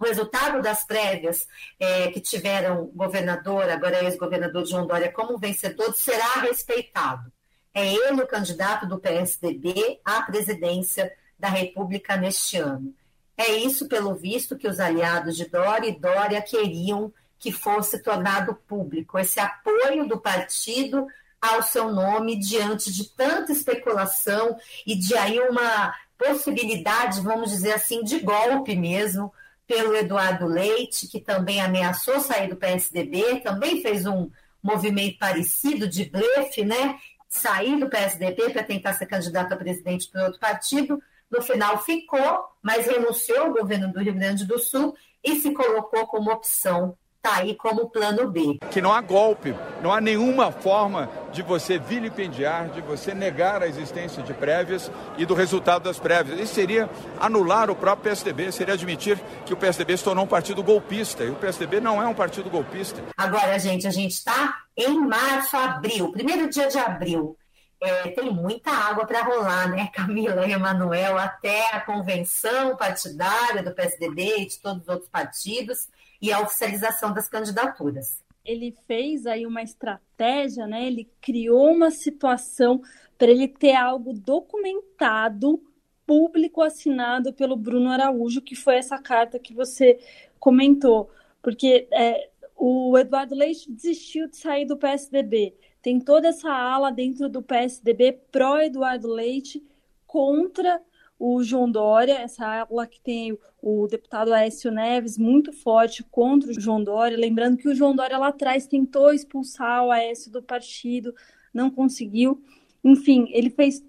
o 0.00 0.04
resultado 0.04 0.62
das 0.62 0.84
prévias 0.84 1.46
é, 1.78 2.10
que 2.10 2.20
tiveram 2.20 2.86
governador, 2.94 3.68
agora 3.68 4.04
ex-governador 4.04 4.64
João 4.66 4.86
Dória, 4.86 5.10
como 5.10 5.38
vencedor, 5.38 5.92
será 5.94 6.40
respeitado. 6.40 7.32
É 7.74 7.86
ele 7.86 8.22
o 8.22 8.26
candidato 8.26 8.86
do 8.86 8.98
PSDB 8.98 10.00
à 10.04 10.22
presidência 10.22 11.12
da 11.38 11.48
República 11.48 12.16
neste 12.16 12.56
ano. 12.56 12.94
É 13.36 13.52
isso, 13.52 13.88
pelo 13.88 14.14
visto, 14.14 14.56
que 14.56 14.66
os 14.66 14.80
aliados 14.80 15.36
de 15.36 15.44
Dória 15.48 15.88
e 15.88 15.98
Dória 15.98 16.42
queriam 16.42 17.12
que 17.38 17.52
fosse 17.52 18.02
tornado 18.02 18.54
público, 18.66 19.16
esse 19.16 19.38
apoio 19.38 20.08
do 20.08 20.18
partido 20.18 21.06
ao 21.40 21.62
seu 21.62 21.92
nome 21.92 22.36
diante 22.36 22.92
de 22.92 23.04
tanta 23.10 23.52
especulação 23.52 24.56
e 24.84 24.96
de 24.96 25.16
aí 25.16 25.38
uma 25.38 25.94
possibilidade, 26.18 27.20
vamos 27.20 27.50
dizer 27.50 27.74
assim, 27.74 28.02
de 28.02 28.18
golpe 28.18 28.74
mesmo, 28.74 29.32
pelo 29.68 29.94
Eduardo 29.94 30.46
Leite, 30.46 31.06
que 31.06 31.20
também 31.20 31.60
ameaçou 31.60 32.18
sair 32.20 32.48
do 32.48 32.56
PSDB, 32.56 33.40
também 33.40 33.82
fez 33.82 34.06
um 34.06 34.30
movimento 34.62 35.18
parecido 35.18 35.86
de 35.86 36.06
blefe, 36.06 36.64
né? 36.64 36.98
Sair 37.28 37.78
do 37.78 37.88
PSDB 37.88 38.48
para 38.48 38.64
tentar 38.64 38.94
ser 38.94 39.04
candidato 39.04 39.52
a 39.52 39.56
presidente 39.56 40.10
por 40.10 40.22
outro 40.22 40.40
partido. 40.40 41.00
No 41.30 41.42
final 41.42 41.84
ficou, 41.84 42.46
mas 42.62 42.86
renunciou 42.86 43.42
ao 43.42 43.52
governo 43.52 43.92
do 43.92 44.00
Rio 44.00 44.14
Grande 44.14 44.46
do 44.46 44.58
Sul 44.58 44.96
e 45.22 45.38
se 45.38 45.52
colocou 45.52 46.06
como 46.06 46.32
opção 46.32 46.96
está 47.18 47.38
aí 47.38 47.54
como 47.54 47.90
plano 47.90 48.30
B. 48.30 48.58
Que 48.70 48.80
não 48.80 48.92
há 48.92 49.00
golpe, 49.00 49.54
não 49.82 49.92
há 49.92 50.00
nenhuma 50.00 50.52
forma 50.52 51.10
de 51.32 51.42
você 51.42 51.78
vilipendiar, 51.78 52.68
de 52.68 52.80
você 52.80 53.12
negar 53.12 53.62
a 53.62 53.66
existência 53.66 54.22
de 54.22 54.32
prévias 54.32 54.90
e 55.16 55.26
do 55.26 55.34
resultado 55.34 55.82
das 55.82 55.98
prévias. 55.98 56.38
Isso 56.38 56.54
seria 56.54 56.88
anular 57.20 57.70
o 57.70 57.76
próprio 57.76 58.04
PSDB, 58.04 58.52
seria 58.52 58.74
admitir 58.74 59.20
que 59.44 59.52
o 59.52 59.56
PSDB 59.56 59.96
se 59.96 60.04
tornou 60.04 60.24
um 60.24 60.28
partido 60.28 60.62
golpista. 60.62 61.24
E 61.24 61.30
o 61.30 61.34
PSDB 61.34 61.80
não 61.80 62.00
é 62.00 62.06
um 62.06 62.14
partido 62.14 62.48
golpista. 62.48 63.02
Agora, 63.16 63.58
gente, 63.58 63.86
a 63.86 63.90
gente 63.90 64.12
está 64.12 64.62
em 64.76 64.98
março, 65.00 65.56
abril, 65.56 66.12
primeiro 66.12 66.48
dia 66.48 66.68
de 66.68 66.78
abril. 66.78 67.36
É, 67.80 68.08
tem 68.08 68.30
muita 68.32 68.70
água 68.72 69.06
para 69.06 69.22
rolar, 69.22 69.68
né, 69.68 69.88
Camila 69.94 70.46
e 70.46 70.52
Emanuel, 70.52 71.16
até 71.16 71.74
a 71.74 71.80
convenção 71.80 72.76
partidária 72.76 73.62
do 73.62 73.72
PSDB 73.72 74.38
e 74.38 74.46
de 74.46 74.58
todos 74.58 74.82
os 74.82 74.88
outros 74.88 75.08
partidos 75.08 75.88
e 76.20 76.32
a 76.32 76.40
oficialização 76.40 77.12
das 77.12 77.28
candidaturas. 77.28 78.22
Ele 78.44 78.74
fez 78.86 79.26
aí 79.26 79.46
uma 79.46 79.62
estratégia, 79.62 80.66
né? 80.66 80.86
Ele 80.86 81.08
criou 81.20 81.72
uma 81.72 81.90
situação 81.90 82.80
para 83.16 83.30
ele 83.30 83.48
ter 83.48 83.74
algo 83.74 84.12
documentado, 84.12 85.62
público, 86.06 86.62
assinado 86.62 87.34
pelo 87.34 87.56
Bruno 87.56 87.90
Araújo, 87.90 88.40
que 88.40 88.54
foi 88.54 88.76
essa 88.76 88.96
carta 88.96 89.38
que 89.38 89.52
você 89.52 89.98
comentou. 90.40 91.10
Porque 91.42 91.86
é, 91.92 92.30
o 92.56 92.96
Eduardo 92.96 93.34
Leite 93.34 93.70
desistiu 93.70 94.28
de 94.28 94.36
sair 94.36 94.64
do 94.64 94.76
PSDB. 94.76 95.54
Tem 95.82 96.00
toda 96.00 96.28
essa 96.28 96.50
ala 96.50 96.90
dentro 96.90 97.28
do 97.28 97.42
PSDB 97.42 98.20
pró-Eduardo 98.32 99.08
Leite 99.08 99.62
contra 100.06 100.80
o 101.18 101.42
João 101.42 101.70
Dória, 101.70 102.14
essa 102.14 102.46
ala 102.46 102.86
que 102.86 103.00
tem 103.00 103.36
o 103.60 103.86
deputado 103.88 104.32
Aécio 104.32 104.70
Neves 104.70 105.18
muito 105.18 105.52
forte 105.52 106.04
contra 106.04 106.50
o 106.50 106.60
João 106.60 106.82
Dória. 106.82 107.18
Lembrando 107.18 107.56
que 107.56 107.68
o 107.68 107.74
João 107.74 107.94
Dória 107.94 108.16
lá 108.18 108.28
atrás 108.28 108.66
tentou 108.66 109.12
expulsar 109.12 109.84
o 109.84 109.90
Aécio 109.90 110.30
do 110.30 110.42
partido, 110.42 111.14
não 111.52 111.70
conseguiu. 111.70 112.42
Enfim, 112.84 113.26
ele 113.30 113.50
fez 113.50 113.84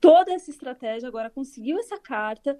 toda 0.00 0.32
essa 0.32 0.50
estratégia, 0.50 1.08
agora 1.08 1.28
conseguiu 1.28 1.78
essa 1.78 1.98
carta, 1.98 2.56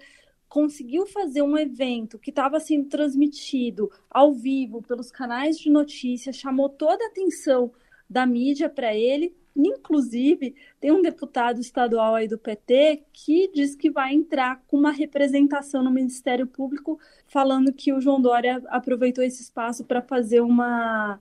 conseguiu 0.47 1.07
fazer 1.07 1.41
um 1.41 1.57
evento 1.57 2.19
que 2.19 2.29
estava 2.29 2.59
sendo 2.59 2.87
transmitido 2.87 3.91
ao 4.09 4.31
vivo 4.31 4.83
pelos 4.83 5.09
canais 5.11 5.57
de 5.57 5.69
notícias, 5.71 6.35
chamou 6.35 6.69
toda 6.69 7.03
a 7.03 7.07
atenção 7.07 7.71
da 8.07 8.25
mídia 8.25 8.69
para 8.69 8.95
ele. 8.95 9.35
Inclusive, 9.55 10.55
tem 10.79 10.91
um 10.91 11.01
deputado 11.01 11.61
estadual 11.61 12.15
aí 12.15 12.27
do 12.27 12.37
PT 12.39 13.03
que 13.13 13.51
diz 13.53 13.75
que 13.75 13.91
vai 13.91 14.13
entrar 14.13 14.63
com 14.67 14.77
uma 14.77 14.91
representação 14.91 15.83
no 15.83 15.91
Ministério 15.91 16.47
Público, 16.47 16.99
falando 17.27 17.71
que 17.71 17.93
o 17.93 18.01
João 18.01 18.19
Dória 18.19 18.63
aproveitou 18.67 19.23
esse 19.23 19.43
espaço 19.43 19.83
para 19.85 20.01
fazer 20.01 20.41
uma 20.41 21.19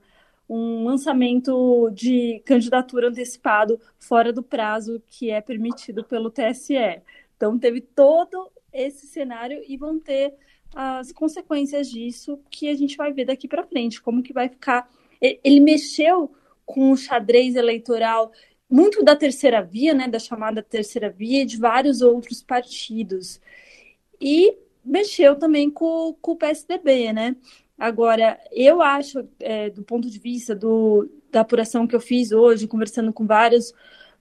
um 0.49 0.85
lançamento 0.85 1.91
de 1.95 2.43
candidatura 2.45 3.09
antecipado 3.09 3.81
fora 3.99 4.33
do 4.33 4.43
prazo 4.43 5.03
que 5.09 5.31
é 5.31 5.41
permitido 5.41 6.05
pelo 6.05 6.31
TSE. 6.31 7.01
Então, 7.37 7.59
teve 7.59 7.81
todo 7.81 8.51
esse 8.71 9.07
cenário 9.07 9.63
e 9.67 9.79
vão 9.79 9.99
ter 9.99 10.35
as 10.75 11.11
consequências 11.13 11.89
disso 11.89 12.39
que 12.51 12.69
a 12.69 12.75
gente 12.75 12.97
vai 12.97 13.13
ver 13.13 13.27
daqui 13.27 13.49
para 13.49 13.65
frente, 13.65 14.03
como 14.03 14.23
que 14.23 14.33
vai 14.33 14.49
ficar. 14.49 14.91
Ele 15.21 15.61
mexeu 15.61 16.31
com 16.73 16.91
o 16.91 16.97
xadrez 16.97 17.55
eleitoral 17.55 18.33
muito 18.69 19.05
da 19.05 19.15
terceira 19.15 19.63
via, 19.63 19.93
né, 19.93 20.09
da 20.09 20.19
chamada 20.19 20.63
terceira 20.63 21.11
via, 21.11 21.45
de 21.45 21.59
vários 21.59 22.01
outros 22.01 22.43
partidos. 22.43 23.39
E 24.19 24.57
mexeu 24.83 25.37
também 25.37 25.71
com, 25.71 26.17
com 26.23 26.33
o 26.33 26.37
PSDB, 26.37 27.13
né? 27.13 27.37
Agora, 27.79 28.41
eu 28.51 28.81
acho, 28.81 29.29
é, 29.39 29.69
do 29.69 29.83
ponto 29.83 30.09
de 30.09 30.19
vista 30.19 30.55
do, 30.55 31.07
da 31.31 31.41
apuração 31.41 31.87
que 31.87 31.95
eu 31.95 32.01
fiz 32.01 32.33
hoje, 32.33 32.67
conversando 32.67 33.13
com 33.13 33.27
vários, 33.27 33.75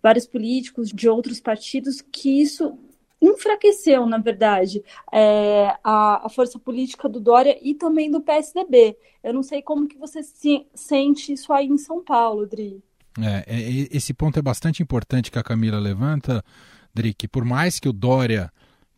vários 0.03 0.27
políticos 0.27 0.89
de 0.89 1.07
outros 1.07 1.39
partidos, 1.39 2.01
que 2.01 2.41
isso 2.41 2.77
enfraqueceu, 3.21 4.05
na 4.05 4.17
verdade, 4.17 4.83
é, 5.13 5.77
a, 5.83 6.25
a, 6.25 6.29
força 6.29 6.57
política 6.57 7.07
do 7.07 7.19
Dória 7.19 7.57
e 7.61 7.75
também 7.75 8.09
do 8.09 8.19
PSDB. 8.19 8.97
Eu 9.23 9.33
não 9.33 9.43
sei 9.43 9.61
como 9.61 9.87
que 9.87 9.97
você 9.97 10.23
se, 10.23 10.65
sente 10.73 11.31
isso 11.31 11.53
aí 11.53 11.67
em 11.67 11.77
São 11.77 12.03
Paulo, 12.03 12.47
Dri. 12.47 12.83
É, 13.19 13.43
é, 13.45 13.87
esse 13.95 14.13
ponto 14.13 14.39
é 14.39 14.41
bastante 14.41 14.81
importante 14.81 15.29
que 15.29 15.37
a 15.37 15.43
Camila 15.43 15.79
levanta, 15.79 16.43
Dri, 16.93 17.13
que 17.13 17.27
por 17.27 17.45
mais 17.45 17.79
que 17.79 17.87
o 17.87 17.93
Dória 17.93 18.51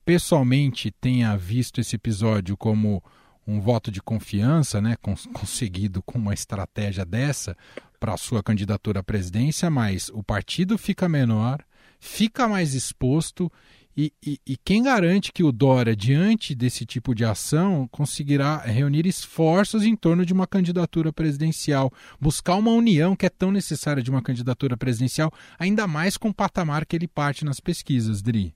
pessoalmente 0.05 0.91
tenha 0.91 1.35
visto 1.35 1.81
esse 1.81 1.95
episódio 1.95 2.55
como 2.55 3.03
um 3.45 3.59
voto 3.59 3.91
de 3.91 4.01
confiança, 4.01 4.81
né, 4.81 4.95
conseguido 5.33 6.01
com 6.01 6.17
uma 6.17 6.33
estratégia 6.33 7.05
dessa 7.05 7.57
para 7.99 8.13
a 8.13 8.17
sua 8.17 8.41
candidatura 8.41 9.01
à 9.01 9.03
presidência, 9.03 9.69
mas 9.69 10.09
o 10.09 10.23
partido 10.23 10.77
fica 10.77 11.09
menor, 11.09 11.63
fica 11.99 12.47
mais 12.47 12.73
exposto 12.73 13.51
e, 13.95 14.11
e, 14.25 14.39
e, 14.45 14.57
quem 14.57 14.83
garante 14.83 15.31
que 15.31 15.43
o 15.43 15.51
Dória, 15.51 15.95
diante 15.95 16.55
desse 16.55 16.85
tipo 16.85 17.13
de 17.13 17.23
ação, 17.23 17.87
conseguirá 17.91 18.57
reunir 18.57 19.05
esforços 19.05 19.83
em 19.83 19.95
torno 19.95 20.25
de 20.25 20.33
uma 20.33 20.47
candidatura 20.47 21.13
presidencial, 21.13 21.91
buscar 22.19 22.55
uma 22.55 22.71
união 22.71 23.15
que 23.15 23.25
é 23.25 23.29
tão 23.29 23.51
necessária 23.51 24.01
de 24.01 24.09
uma 24.09 24.21
candidatura 24.21 24.75
presidencial, 24.75 25.31
ainda 25.59 25.85
mais 25.85 26.17
com 26.17 26.29
o 26.29 26.33
patamar 26.33 26.85
que 26.85 26.95
ele 26.95 27.07
parte 27.07 27.45
nas 27.45 27.59
pesquisas, 27.59 28.21
Dri? 28.21 28.55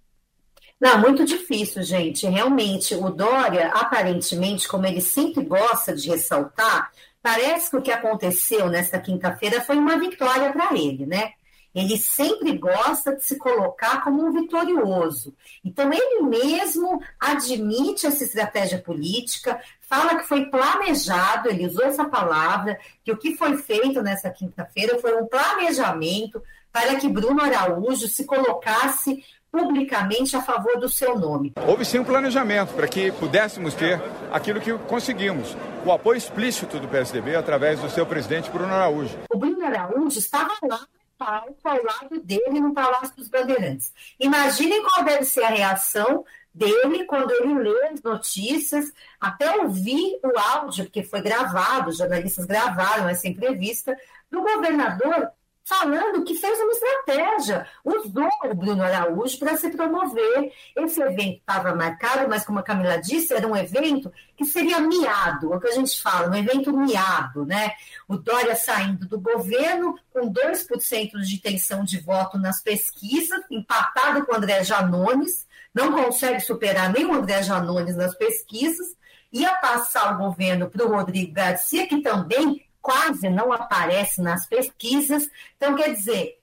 Não, 0.80 1.00
muito 1.00 1.26
difícil, 1.26 1.84
gente. 1.84 2.28
Realmente, 2.28 2.94
o 2.96 3.10
Dória, 3.10 3.70
aparentemente, 3.70 4.68
como 4.68 4.86
ele 4.86 5.02
sempre 5.02 5.44
gosta 5.44 5.96
de 5.96 6.10
ressaltar, 6.10 6.92
parece 7.22 7.72
que 7.72 7.78
o 7.78 7.82
que 7.82 7.92
aconteceu 7.92 8.70
nesta 8.70 9.00
quinta-feira 9.00 9.62
foi 9.62 9.78
uma 9.78 10.00
vitória 10.00 10.52
para 10.52 10.76
ele, 10.76 11.06
né? 11.06 11.32
Ele 11.78 11.96
sempre 11.96 12.58
gosta 12.58 13.16
de 13.16 13.24
se 13.24 13.38
colocar 13.38 14.04
como 14.04 14.26
um 14.26 14.32
vitorioso. 14.32 15.32
Então, 15.64 15.92
ele 15.94 16.24
mesmo 16.24 17.00
admite 17.20 18.08
essa 18.08 18.24
estratégia 18.24 18.80
política, 18.80 19.62
fala 19.82 20.16
que 20.16 20.28
foi 20.28 20.46
planejado, 20.46 21.50
ele 21.50 21.68
usou 21.68 21.86
essa 21.86 22.06
palavra, 22.06 22.80
que 23.04 23.12
o 23.12 23.18
que 23.18 23.38
foi 23.38 23.58
feito 23.58 24.02
nessa 24.02 24.32
quinta-feira 24.32 24.98
foi 24.98 25.22
um 25.22 25.28
planejamento 25.28 26.42
para 26.72 26.96
que 26.96 27.08
Bruno 27.08 27.42
Araújo 27.44 28.08
se 28.08 28.26
colocasse 28.26 29.24
publicamente 29.52 30.36
a 30.36 30.42
favor 30.42 30.80
do 30.80 30.90
seu 30.90 31.18
nome. 31.18 31.54
Houve 31.68 31.86
sim 31.86 32.00
um 32.00 32.04
planejamento 32.04 32.74
para 32.74 32.88
que 32.88 33.12
pudéssemos 33.12 33.76
ter 33.76 34.02
aquilo 34.32 34.60
que 34.60 34.74
conseguimos, 34.80 35.56
o 35.86 35.92
apoio 35.92 36.18
explícito 36.18 36.80
do 36.80 36.88
PSDB 36.88 37.36
através 37.36 37.80
do 37.80 37.90
seu 37.90 38.06
presidente 38.06 38.50
Bruno 38.50 38.74
Araújo. 38.74 39.18
O 39.32 39.38
Bruno 39.38 39.64
Araújo 39.64 40.18
estava 40.20 40.54
lá 40.64 40.80
palco 41.18 41.58
ao 41.64 41.84
lado 41.84 42.20
dele 42.22 42.60
no 42.60 42.74
Palácio 42.74 43.16
dos 43.16 43.28
Bandeirantes. 43.28 43.94
Imaginem 44.20 44.84
qual 44.84 45.04
deve 45.04 45.26
ser 45.26 45.44
a 45.44 45.50
reação 45.50 46.24
dele 46.54 47.06
quando 47.06 47.32
ele 47.32 47.54
lê 47.54 47.88
as 47.88 48.02
notícias, 48.02 48.92
até 49.20 49.58
ouvir 49.58 50.20
o 50.24 50.40
áudio, 50.40 50.86
porque 50.86 51.04
foi 51.04 51.22
gravado, 51.22 51.90
os 51.90 51.98
jornalistas 51.98 52.46
gravaram 52.46 53.08
essa 53.08 53.28
entrevista, 53.28 53.96
do 54.30 54.42
governador 54.42 55.32
falando 55.68 56.24
que 56.24 56.34
fez 56.34 56.58
uma 56.60 56.72
estratégia, 56.72 57.68
usou 57.84 58.30
o 58.46 58.56
Bruno 58.56 58.82
Araújo 58.82 59.38
para 59.38 59.58
se 59.58 59.70
promover. 59.70 60.54
Esse 60.74 61.02
evento 61.02 61.40
estava 61.40 61.76
marcado, 61.76 62.30
mas 62.30 62.46
como 62.46 62.60
a 62.60 62.64
Camila 62.64 62.98
disse, 62.98 63.34
era 63.34 63.46
um 63.46 63.56
evento 63.56 64.12
que 64.38 64.46
seria 64.46 64.80
miado, 64.80 65.52
é 65.52 65.58
o 65.58 65.60
que 65.60 65.68
a 65.68 65.74
gente 65.74 66.02
fala, 66.02 66.30
um 66.30 66.36
evento 66.36 66.72
miado, 66.72 67.46
né? 67.46 67.74
O 68.08 68.16
Dória 68.16 68.56
saindo 68.56 69.06
do 69.08 69.20
governo 69.20 70.00
com 70.14 70.32
2% 70.32 71.12
de 71.20 71.36
intenção 71.36 71.84
de 71.84 72.00
voto 72.00 72.38
nas 72.38 72.62
pesquisas, 72.64 73.42
empatado 73.52 74.26
com 74.26 74.32
o 74.32 74.38
André 74.38 74.64
Janones, 74.64 75.46
não 75.74 75.92
consegue 75.92 76.40
superar 76.40 76.94
nem 76.94 77.06
o 77.06 77.14
André 77.14 77.44
Janones 77.44 77.98
nas 77.98 78.16
pesquisas, 78.16 78.96
ia 79.34 79.54
passar 79.56 80.14
o 80.14 80.18
governo 80.18 80.70
para 80.70 80.86
o 80.86 80.90
Rodrigo 80.90 81.34
Garcia, 81.34 81.88
que 81.88 82.02
também 82.02 82.67
quase 82.88 83.30
não 83.30 83.52
aparece 83.52 84.22
nas 84.22 84.48
pesquisas. 84.48 85.30
Então, 85.58 85.76
quer 85.76 85.94
dizer, 85.94 86.40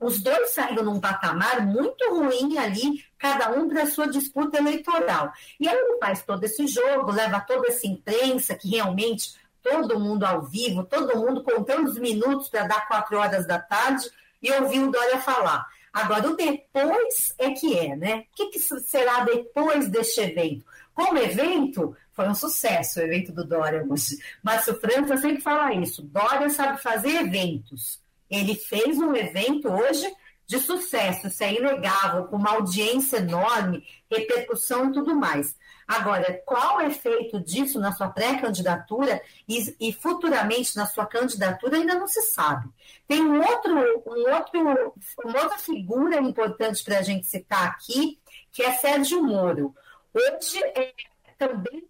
os 0.00 0.22
dois 0.22 0.54
saíram 0.54 0.84
num 0.84 0.98
patamar 0.98 1.66
muito 1.66 2.02
ruim 2.08 2.56
ali, 2.56 3.04
cada 3.18 3.50
um 3.50 3.68
para 3.68 3.84
sua 3.84 4.06
disputa 4.06 4.56
eleitoral. 4.56 5.30
E 5.60 5.68
aí 5.68 5.76
ele 5.76 5.98
faz 5.98 6.22
todo 6.22 6.42
esse 6.44 6.66
jogo, 6.66 7.12
leva 7.12 7.40
toda 7.40 7.68
essa 7.68 7.86
imprensa 7.86 8.54
que 8.54 8.70
realmente 8.70 9.34
todo 9.62 10.00
mundo 10.00 10.24
ao 10.24 10.40
vivo, 10.40 10.82
todo 10.82 11.18
mundo 11.18 11.44
contando 11.44 11.90
os 11.90 11.98
minutos 11.98 12.48
para 12.48 12.66
dar 12.66 12.88
quatro 12.88 13.18
horas 13.18 13.46
da 13.46 13.58
tarde 13.58 14.10
e 14.40 14.50
ouvir 14.50 14.80
o 14.80 14.90
Dória 14.90 15.20
falar. 15.20 15.66
Agora, 15.92 16.30
o 16.30 16.34
depois 16.34 17.34
é 17.36 17.50
que 17.50 17.78
é, 17.78 17.94
né? 17.94 18.24
O 18.32 18.34
que, 18.34 18.46
que 18.46 18.58
será 18.58 19.24
depois 19.24 19.90
deste 19.90 20.22
evento? 20.22 20.64
Como 21.04 21.18
evento, 21.18 21.96
foi 22.12 22.28
um 22.28 22.34
sucesso 22.34 23.00
o 23.00 23.02
evento 23.02 23.32
do 23.32 23.44
Dória. 23.44 23.84
Márcio 24.40 24.78
França 24.78 25.16
sempre 25.16 25.42
fala 25.42 25.74
isso. 25.74 26.02
Dória 26.02 26.48
sabe 26.48 26.80
fazer 26.80 27.16
eventos. 27.16 28.00
Ele 28.30 28.54
fez 28.54 28.98
um 28.98 29.14
evento 29.14 29.68
hoje 29.68 30.06
de 30.46 30.58
sucesso, 30.58 31.28
isso 31.28 31.42
é 31.42 31.54
inegável, 31.54 32.24
com 32.24 32.36
uma 32.36 32.50
audiência 32.50 33.18
enorme, 33.18 33.84
repercussão 34.10 34.90
e 34.90 34.92
tudo 34.92 35.14
mais. 35.14 35.56
Agora, 35.88 36.40
qual 36.44 36.80
é 36.80 36.84
o 36.84 36.86
efeito 36.88 37.40
disso 37.40 37.80
na 37.80 37.92
sua 37.92 38.08
pré-candidatura 38.08 39.20
e, 39.48 39.74
e, 39.80 39.92
futuramente 39.92 40.76
na 40.76 40.86
sua 40.86 41.06
candidatura 41.06 41.76
ainda 41.76 41.94
não 41.94 42.06
se 42.06 42.22
sabe. 42.22 42.68
Tem 43.08 43.20
um 43.20 43.40
outro, 43.40 43.72
um 44.06 44.34
outro, 44.34 44.94
uma 45.24 45.42
outra 45.42 45.58
figura 45.58 46.20
importante 46.20 46.84
para 46.84 46.98
a 46.98 47.02
gente 47.02 47.26
citar 47.26 47.66
aqui, 47.66 48.18
que 48.52 48.62
é 48.62 48.72
Sérgio 48.72 49.22
Moro. 49.22 49.74
Hoje 50.14 50.62
é, 50.76 50.92
também 51.38 51.86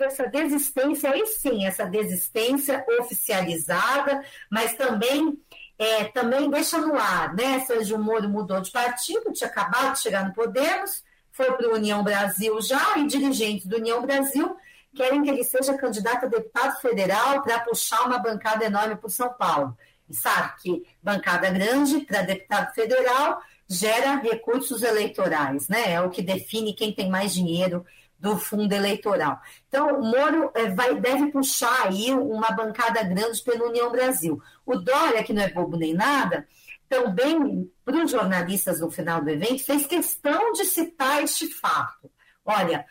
essa 0.00 0.26
desistência, 0.26 1.10
aí 1.10 1.26
sim, 1.26 1.66
essa 1.66 1.84
desistência 1.84 2.84
oficializada, 2.98 4.24
mas 4.50 4.74
também 4.74 5.38
é, 5.78 6.04
também 6.04 6.48
deixa 6.48 6.78
no 6.78 6.96
ar, 6.96 7.34
né? 7.34 7.60
Sérgio 7.60 7.98
Moro 7.98 8.28
mudou 8.28 8.60
de 8.62 8.70
partido, 8.70 9.32
tinha 9.32 9.50
acabado 9.50 9.92
de 9.92 10.00
chegar 10.00 10.26
no 10.26 10.32
Podemos, 10.32 11.04
foi 11.30 11.52
para 11.52 11.68
o 11.68 11.74
União 11.74 12.02
Brasil 12.02 12.58
já, 12.62 12.96
e 12.96 13.06
dirigentes 13.06 13.66
do 13.66 13.76
União 13.76 14.00
Brasil 14.00 14.56
querem 14.94 15.22
que 15.22 15.28
ele 15.28 15.44
seja 15.44 15.76
candidato 15.76 16.24
a 16.24 16.28
deputado 16.28 16.80
federal 16.80 17.42
para 17.42 17.60
puxar 17.60 18.06
uma 18.06 18.18
bancada 18.18 18.64
enorme 18.64 18.96
para 18.96 19.10
São 19.10 19.28
Paulo. 19.34 19.76
E 20.08 20.14
sabe 20.14 20.54
que 20.62 20.86
bancada 21.02 21.50
grande 21.50 22.00
para 22.00 22.22
deputado 22.22 22.72
federal 22.72 23.42
gera 23.68 24.16
recursos 24.16 24.82
eleitorais, 24.82 25.68
né? 25.68 25.92
É 25.92 26.00
o 26.00 26.10
que 26.10 26.22
define 26.22 26.74
quem 26.74 26.92
tem 26.92 27.10
mais 27.10 27.34
dinheiro 27.34 27.84
do 28.18 28.38
fundo 28.38 28.72
eleitoral. 28.72 29.40
Então, 29.68 30.00
o 30.00 30.04
Moro 30.04 30.50
é, 30.54 30.70
vai, 30.70 30.98
deve 30.98 31.30
puxar 31.30 31.86
aí 31.86 32.12
uma 32.12 32.50
bancada 32.52 33.02
grande 33.02 33.42
pela 33.42 33.68
União 33.68 33.90
Brasil. 33.90 34.40
O 34.64 34.76
Dória, 34.76 35.22
que 35.22 35.32
não 35.32 35.42
é 35.42 35.50
bobo 35.50 35.76
nem 35.76 35.92
nada, 35.92 36.46
também, 36.88 37.70
para 37.84 38.04
os 38.04 38.10
jornalistas 38.10 38.80
no 38.80 38.90
final 38.90 39.22
do 39.22 39.30
evento, 39.30 39.64
fez 39.64 39.86
questão 39.86 40.52
de 40.52 40.64
citar 40.64 41.22
este 41.22 41.48
fato. 41.48 42.10
Olha, 42.44 42.86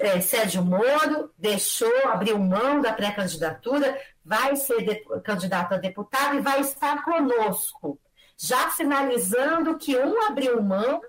é, 0.00 0.20
Sérgio 0.20 0.64
Moro 0.64 1.32
deixou, 1.36 2.08
abriu 2.08 2.38
mão 2.38 2.80
da 2.80 2.92
pré-candidatura, 2.92 4.00
vai 4.24 4.56
ser 4.56 5.02
candidato 5.24 5.74
a 5.74 5.78
deputado 5.78 6.36
e 6.36 6.40
vai 6.40 6.60
estar 6.60 7.04
conosco. 7.04 7.98
Já 8.36 8.70
sinalizando 8.70 9.76
que 9.78 9.96
um 9.96 10.22
abriu 10.22 10.62
mão 10.62 11.00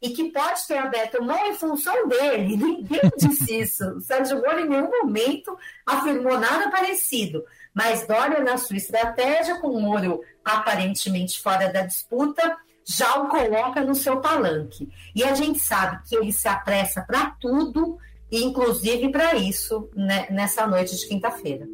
e 0.00 0.10
que 0.10 0.30
pode 0.30 0.66
ter 0.66 0.76
aberto 0.76 1.22
mão 1.24 1.46
em 1.46 1.54
função 1.54 2.06
dele. 2.06 2.56
Ninguém 2.60 3.00
disse 3.16 3.60
isso. 3.60 4.00
Sérgio 4.02 4.42
Moro 4.42 4.60
em 4.60 4.68
nenhum 4.68 4.90
momento 4.90 5.56
afirmou 5.86 6.38
nada 6.38 6.70
parecido. 6.70 7.44
Mas 7.72 8.06
Dória, 8.06 8.40
na 8.40 8.58
sua 8.58 8.76
estratégia, 8.76 9.60
com 9.60 9.68
o 9.68 9.80
Moro 9.80 10.20
aparentemente 10.44 11.40
fora 11.40 11.72
da 11.72 11.82
disputa, 11.82 12.56
já 12.84 13.16
o 13.16 13.28
coloca 13.28 13.80
no 13.80 13.94
seu 13.94 14.20
palanque. 14.20 14.88
E 15.14 15.24
a 15.24 15.34
gente 15.34 15.58
sabe 15.58 16.02
que 16.06 16.14
ele 16.14 16.32
se 16.32 16.46
apressa 16.46 17.00
para 17.02 17.30
tudo, 17.40 17.98
inclusive 18.30 19.10
para 19.10 19.34
isso, 19.34 19.88
né, 19.94 20.26
nessa 20.30 20.66
noite 20.66 20.94
de 20.96 21.08
quinta-feira. 21.08 21.66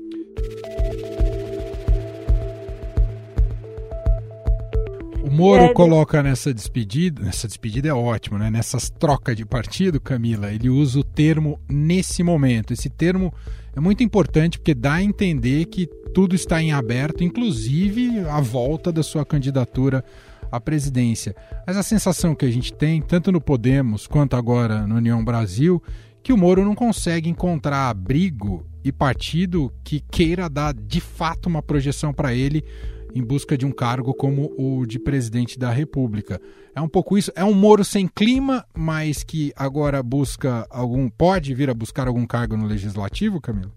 O 5.30 5.32
Moro 5.32 5.62
é, 5.62 5.72
coloca 5.72 6.20
nessa 6.24 6.52
despedida, 6.52 7.22
nessa 7.22 7.46
despedida 7.46 7.88
é 7.88 7.94
ótimo, 7.94 8.36
né? 8.36 8.50
Nessas 8.50 8.90
trocas 8.90 9.36
de 9.36 9.46
partido, 9.46 10.00
Camila, 10.00 10.52
ele 10.52 10.68
usa 10.68 10.98
o 10.98 11.04
termo 11.04 11.56
nesse 11.68 12.24
momento. 12.24 12.72
Esse 12.72 12.90
termo 12.90 13.32
é 13.72 13.78
muito 13.78 14.02
importante 14.02 14.58
porque 14.58 14.74
dá 14.74 14.94
a 14.94 15.02
entender 15.04 15.66
que 15.66 15.86
tudo 16.12 16.34
está 16.34 16.60
em 16.60 16.72
aberto, 16.72 17.22
inclusive 17.22 18.18
a 18.28 18.40
volta 18.40 18.90
da 18.90 19.04
sua 19.04 19.24
candidatura 19.24 20.04
à 20.50 20.60
presidência. 20.60 21.36
Mas 21.64 21.76
a 21.76 21.84
sensação 21.84 22.34
que 22.34 22.44
a 22.44 22.50
gente 22.50 22.72
tem, 22.72 23.00
tanto 23.00 23.30
no 23.30 23.40
Podemos 23.40 24.08
quanto 24.08 24.34
agora 24.34 24.84
no 24.84 24.96
União 24.96 25.24
Brasil, 25.24 25.80
que 26.24 26.32
o 26.32 26.36
Moro 26.36 26.64
não 26.64 26.74
consegue 26.74 27.30
encontrar 27.30 27.88
abrigo 27.88 28.66
e 28.82 28.90
partido 28.90 29.72
que 29.84 30.00
queira 30.00 30.48
dar 30.50 30.74
de 30.74 31.00
fato 31.00 31.48
uma 31.48 31.62
projeção 31.62 32.12
para 32.12 32.34
ele 32.34 32.64
em 33.14 33.22
busca 33.22 33.56
de 33.56 33.66
um 33.66 33.72
cargo 33.72 34.14
como 34.14 34.52
o 34.58 34.86
de 34.86 34.98
presidente 34.98 35.58
da 35.58 35.70
República. 35.70 36.40
É 36.74 36.80
um 36.80 36.88
pouco 36.88 37.16
isso. 37.16 37.32
É 37.34 37.44
um 37.44 37.54
Moro 37.54 37.84
sem 37.84 38.06
clima, 38.06 38.64
mas 38.74 39.22
que 39.22 39.52
agora 39.56 40.02
busca 40.02 40.66
algum. 40.70 41.08
pode 41.08 41.54
vir 41.54 41.70
a 41.70 41.74
buscar 41.74 42.08
algum 42.08 42.26
cargo 42.26 42.56
no 42.56 42.66
legislativo, 42.66 43.40
Camilo? 43.40 43.72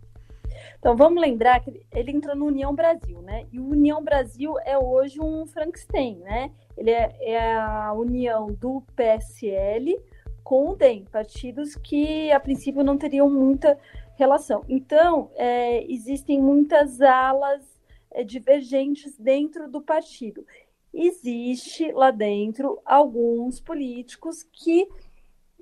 Então 0.80 0.98
vamos 0.98 1.22
lembrar 1.22 1.62
que 1.62 1.82
ele 1.94 2.12
entrou 2.12 2.36
no 2.36 2.46
União 2.46 2.76
Brasil, 2.76 3.22
né? 3.22 3.46
E 3.52 3.60
o 3.60 3.70
União 3.70 4.04
Brasil 4.04 4.56
é 4.66 4.78
hoje 4.78 5.20
um 5.20 5.46
Frankenstein, 5.46 6.18
né? 6.18 6.52
Ele 6.78 6.92
é, 6.92 7.16
é 7.22 7.56
a 7.56 7.94
união 7.94 8.48
do 8.48 8.84
PSL 8.96 9.98
com 10.44 10.72
o 10.72 10.76
DEM, 10.76 11.06
partidos 11.10 11.76
que 11.76 12.32
a 12.32 12.40
princípio 12.40 12.84
não 12.84 12.98
teriam 12.98 13.30
muita 13.30 13.78
relação. 14.16 14.64
Então, 14.68 15.32
é, 15.36 15.90
existem 15.92 16.42
muitas 16.42 17.02
alas 17.02 17.62
divergentes 18.22 19.18
dentro 19.18 19.70
do 19.70 19.82
partido. 19.82 20.46
Existe 20.94 21.92
lá 21.94 22.12
dentro 22.12 22.82
alguns 22.84 23.62
políticos 23.62 24.44
que 24.44 24.88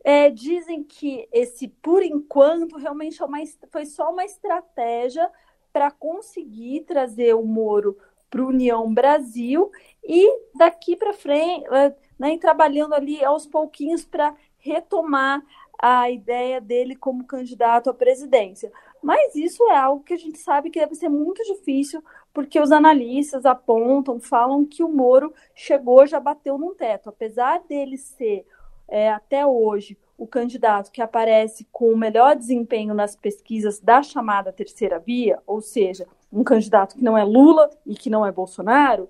é, 0.04 0.30
dizem 0.32 0.84
que 0.84 1.28
esse, 1.32 1.68
por 1.68 2.02
enquanto, 2.02 2.78
realmente 2.78 3.22
é 3.22 3.26
uma, 3.26 3.38
foi 3.72 3.86
só 3.86 4.12
uma 4.12 4.26
estratégia 4.26 5.30
para 5.72 5.92
conseguir 5.92 6.82
trazer 6.82 7.36
o 7.36 7.46
Moro 7.46 7.98
para 8.30 8.44
União 8.44 8.92
Brasil 8.94 9.72
e 10.04 10.28
daqui 10.56 10.96
para 10.96 11.14
frente, 11.14 11.66
é, 11.72 11.96
né, 12.18 12.38
trabalhando 12.38 12.94
ali 12.94 13.24
aos 13.24 13.46
pouquinhos 13.46 14.04
para 14.04 14.36
retomar 14.58 15.44
a 15.78 16.10
ideia 16.10 16.62
dele 16.62 16.96
como 16.96 17.26
candidato 17.26 17.90
à 17.90 17.94
presidência. 17.94 18.72
Mas 19.02 19.36
isso 19.36 19.64
é 19.70 19.76
algo 19.76 20.04
que 20.04 20.14
a 20.14 20.18
gente 20.18 20.38
sabe 20.38 20.70
que 20.70 20.80
deve 20.80 20.96
ser 20.96 21.10
muito 21.10 21.44
difícil, 21.44 22.04
porque 22.34 22.60
os 22.60 22.72
analistas 22.72 23.46
apontam, 23.46 24.20
falam 24.20 24.66
que 24.66 24.84
o 24.84 24.90
Moro 24.90 25.34
chegou, 25.54 26.06
já 26.06 26.20
bateu 26.20 26.58
num 26.58 26.74
teto. 26.74 27.10
Apesar 27.10 27.62
dele 27.68 27.98
ser, 27.98 28.46
é, 28.88 29.10
até 29.12 29.46
hoje, 29.46 29.98
o 30.18 30.28
candidato 30.28 30.92
que 30.92 31.02
aparece 31.02 31.68
com 31.72 31.92
o 31.92 31.98
melhor 31.98 32.36
desempenho 32.36 32.94
nas 32.94 33.16
pesquisas 33.16 33.80
da 33.80 34.04
chamada 34.04 34.54
terceira 34.54 35.00
via, 35.00 35.42
ou 35.46 35.62
seja, 35.62 36.08
um 36.32 36.44
candidato 36.44 36.96
que 36.96 37.04
não 37.04 37.18
é 37.18 37.24
Lula 37.24 37.70
e 37.86 37.96
que 37.96 38.10
não 38.10 38.26
é 38.26 38.32
Bolsonaro, 38.32 39.10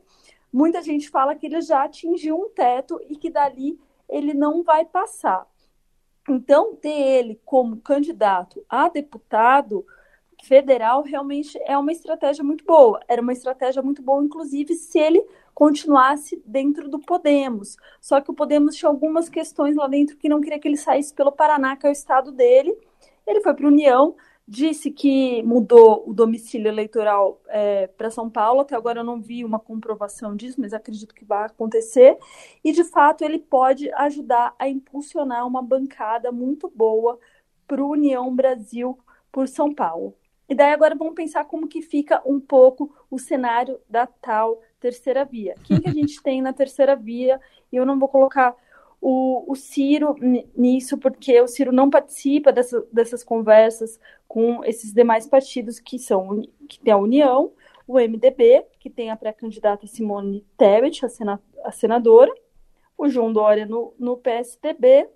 muita 0.51 0.81
gente 0.81 1.09
fala 1.09 1.35
que 1.35 1.45
ele 1.45 1.61
já 1.61 1.83
atingiu 1.83 2.37
um 2.37 2.49
teto 2.49 2.99
e 3.09 3.15
que 3.15 3.29
dali 3.29 3.79
ele 4.09 4.33
não 4.33 4.63
vai 4.63 4.85
passar. 4.85 5.47
Então, 6.29 6.75
ter 6.75 6.89
ele 6.89 7.41
como 7.43 7.77
candidato 7.77 8.63
a 8.69 8.87
deputado 8.89 9.85
federal 10.41 11.03
realmente 11.03 11.59
é 11.65 11.77
uma 11.77 11.91
estratégia 11.91 12.43
muito 12.43 12.65
boa. 12.65 12.99
Era 13.07 13.21
uma 13.21 13.33
estratégia 13.33 13.81
muito 13.81 14.01
boa, 14.01 14.23
inclusive, 14.23 14.73
se 14.75 14.99
ele 14.99 15.23
continuasse 15.53 16.41
dentro 16.45 16.89
do 16.89 16.99
Podemos. 16.99 17.77
Só 17.99 18.19
que 18.19 18.31
o 18.31 18.33
Podemos 18.33 18.75
tinha 18.75 18.89
algumas 18.89 19.29
questões 19.29 19.75
lá 19.75 19.87
dentro 19.87 20.17
que 20.17 20.29
não 20.29 20.41
queria 20.41 20.59
que 20.59 20.67
ele 20.67 20.77
saísse 20.77 21.13
pelo 21.13 21.31
Paraná, 21.31 21.75
que 21.75 21.85
é 21.85 21.89
o 21.89 21.91
estado 21.91 22.31
dele. 22.31 22.75
Ele 23.25 23.41
foi 23.41 23.53
para 23.53 23.65
a 23.65 23.69
União, 23.69 24.15
disse 24.47 24.89
que 24.89 25.43
mudou 25.43 26.03
o 26.07 26.13
domicílio 26.13 26.67
eleitoral 26.67 27.39
é, 27.47 27.87
para 27.87 28.09
São 28.09 28.29
Paulo. 28.29 28.61
Até 28.61 28.75
agora 28.75 28.99
eu 28.99 29.03
não 29.03 29.21
vi 29.21 29.45
uma 29.45 29.59
comprovação 29.59 30.35
disso, 30.35 30.59
mas 30.59 30.73
acredito 30.73 31.13
que 31.13 31.23
vai 31.23 31.45
acontecer. 31.45 32.17
E 32.63 32.71
de 32.71 32.83
fato 32.83 33.23
ele 33.23 33.39
pode 33.39 33.91
ajudar 33.93 34.55
a 34.57 34.67
impulsionar 34.67 35.45
uma 35.45 35.61
bancada 35.61 36.31
muito 36.31 36.69
boa 36.69 37.19
para 37.67 37.83
o 37.83 37.91
União 37.91 38.35
Brasil 38.35 38.97
por 39.31 39.47
São 39.47 39.73
Paulo. 39.73 40.15
E 40.51 40.53
daí 40.53 40.73
agora 40.73 40.95
vamos 40.95 41.15
pensar 41.15 41.45
como 41.45 41.65
que 41.65 41.81
fica 41.81 42.21
um 42.25 42.37
pouco 42.37 42.93
o 43.09 43.17
cenário 43.17 43.79
da 43.89 44.05
tal 44.05 44.61
terceira 44.81 45.23
via. 45.23 45.55
Quem 45.63 45.79
que 45.79 45.87
a 45.87 45.93
gente 45.93 46.19
tem 46.21 46.41
na 46.41 46.51
terceira 46.51 46.93
via? 46.93 47.39
E 47.71 47.77
eu 47.77 47.85
não 47.85 47.97
vou 47.97 48.09
colocar 48.09 48.53
o, 48.99 49.49
o 49.49 49.55
Ciro 49.55 50.13
nisso, 50.53 50.97
porque 50.97 51.39
o 51.39 51.47
Ciro 51.47 51.71
não 51.71 51.89
participa 51.89 52.51
dessa, 52.51 52.85
dessas 52.91 53.23
conversas 53.23 53.97
com 54.27 54.61
esses 54.65 54.91
demais 54.91 55.25
partidos 55.25 55.79
que 55.79 55.97
são 55.97 56.41
que 56.67 56.81
tem 56.81 56.91
a 56.91 56.97
União, 56.97 57.53
o 57.87 57.97
MDB, 57.97 58.65
que 58.77 58.89
tem 58.89 59.09
a 59.09 59.15
pré-candidata 59.15 59.87
Simone 59.87 60.45
Tebet, 60.57 61.05
a, 61.05 61.07
sena, 61.07 61.41
a 61.63 61.71
senadora, 61.71 62.33
o 62.97 63.07
João 63.07 63.31
Dória 63.31 63.65
no, 63.65 63.93
no 63.97 64.17
PSDB, 64.17 65.07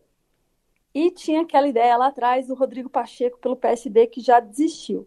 e 0.95 1.11
tinha 1.11 1.41
aquela 1.41 1.67
ideia 1.67 1.97
lá 1.97 2.07
atrás 2.07 2.47
do 2.47 2.55
Rodrigo 2.55 2.89
Pacheco 2.89 3.37
pelo 3.37 3.57
PSD 3.57 4.07
que 4.07 4.21
já 4.21 4.39
desistiu. 4.39 5.05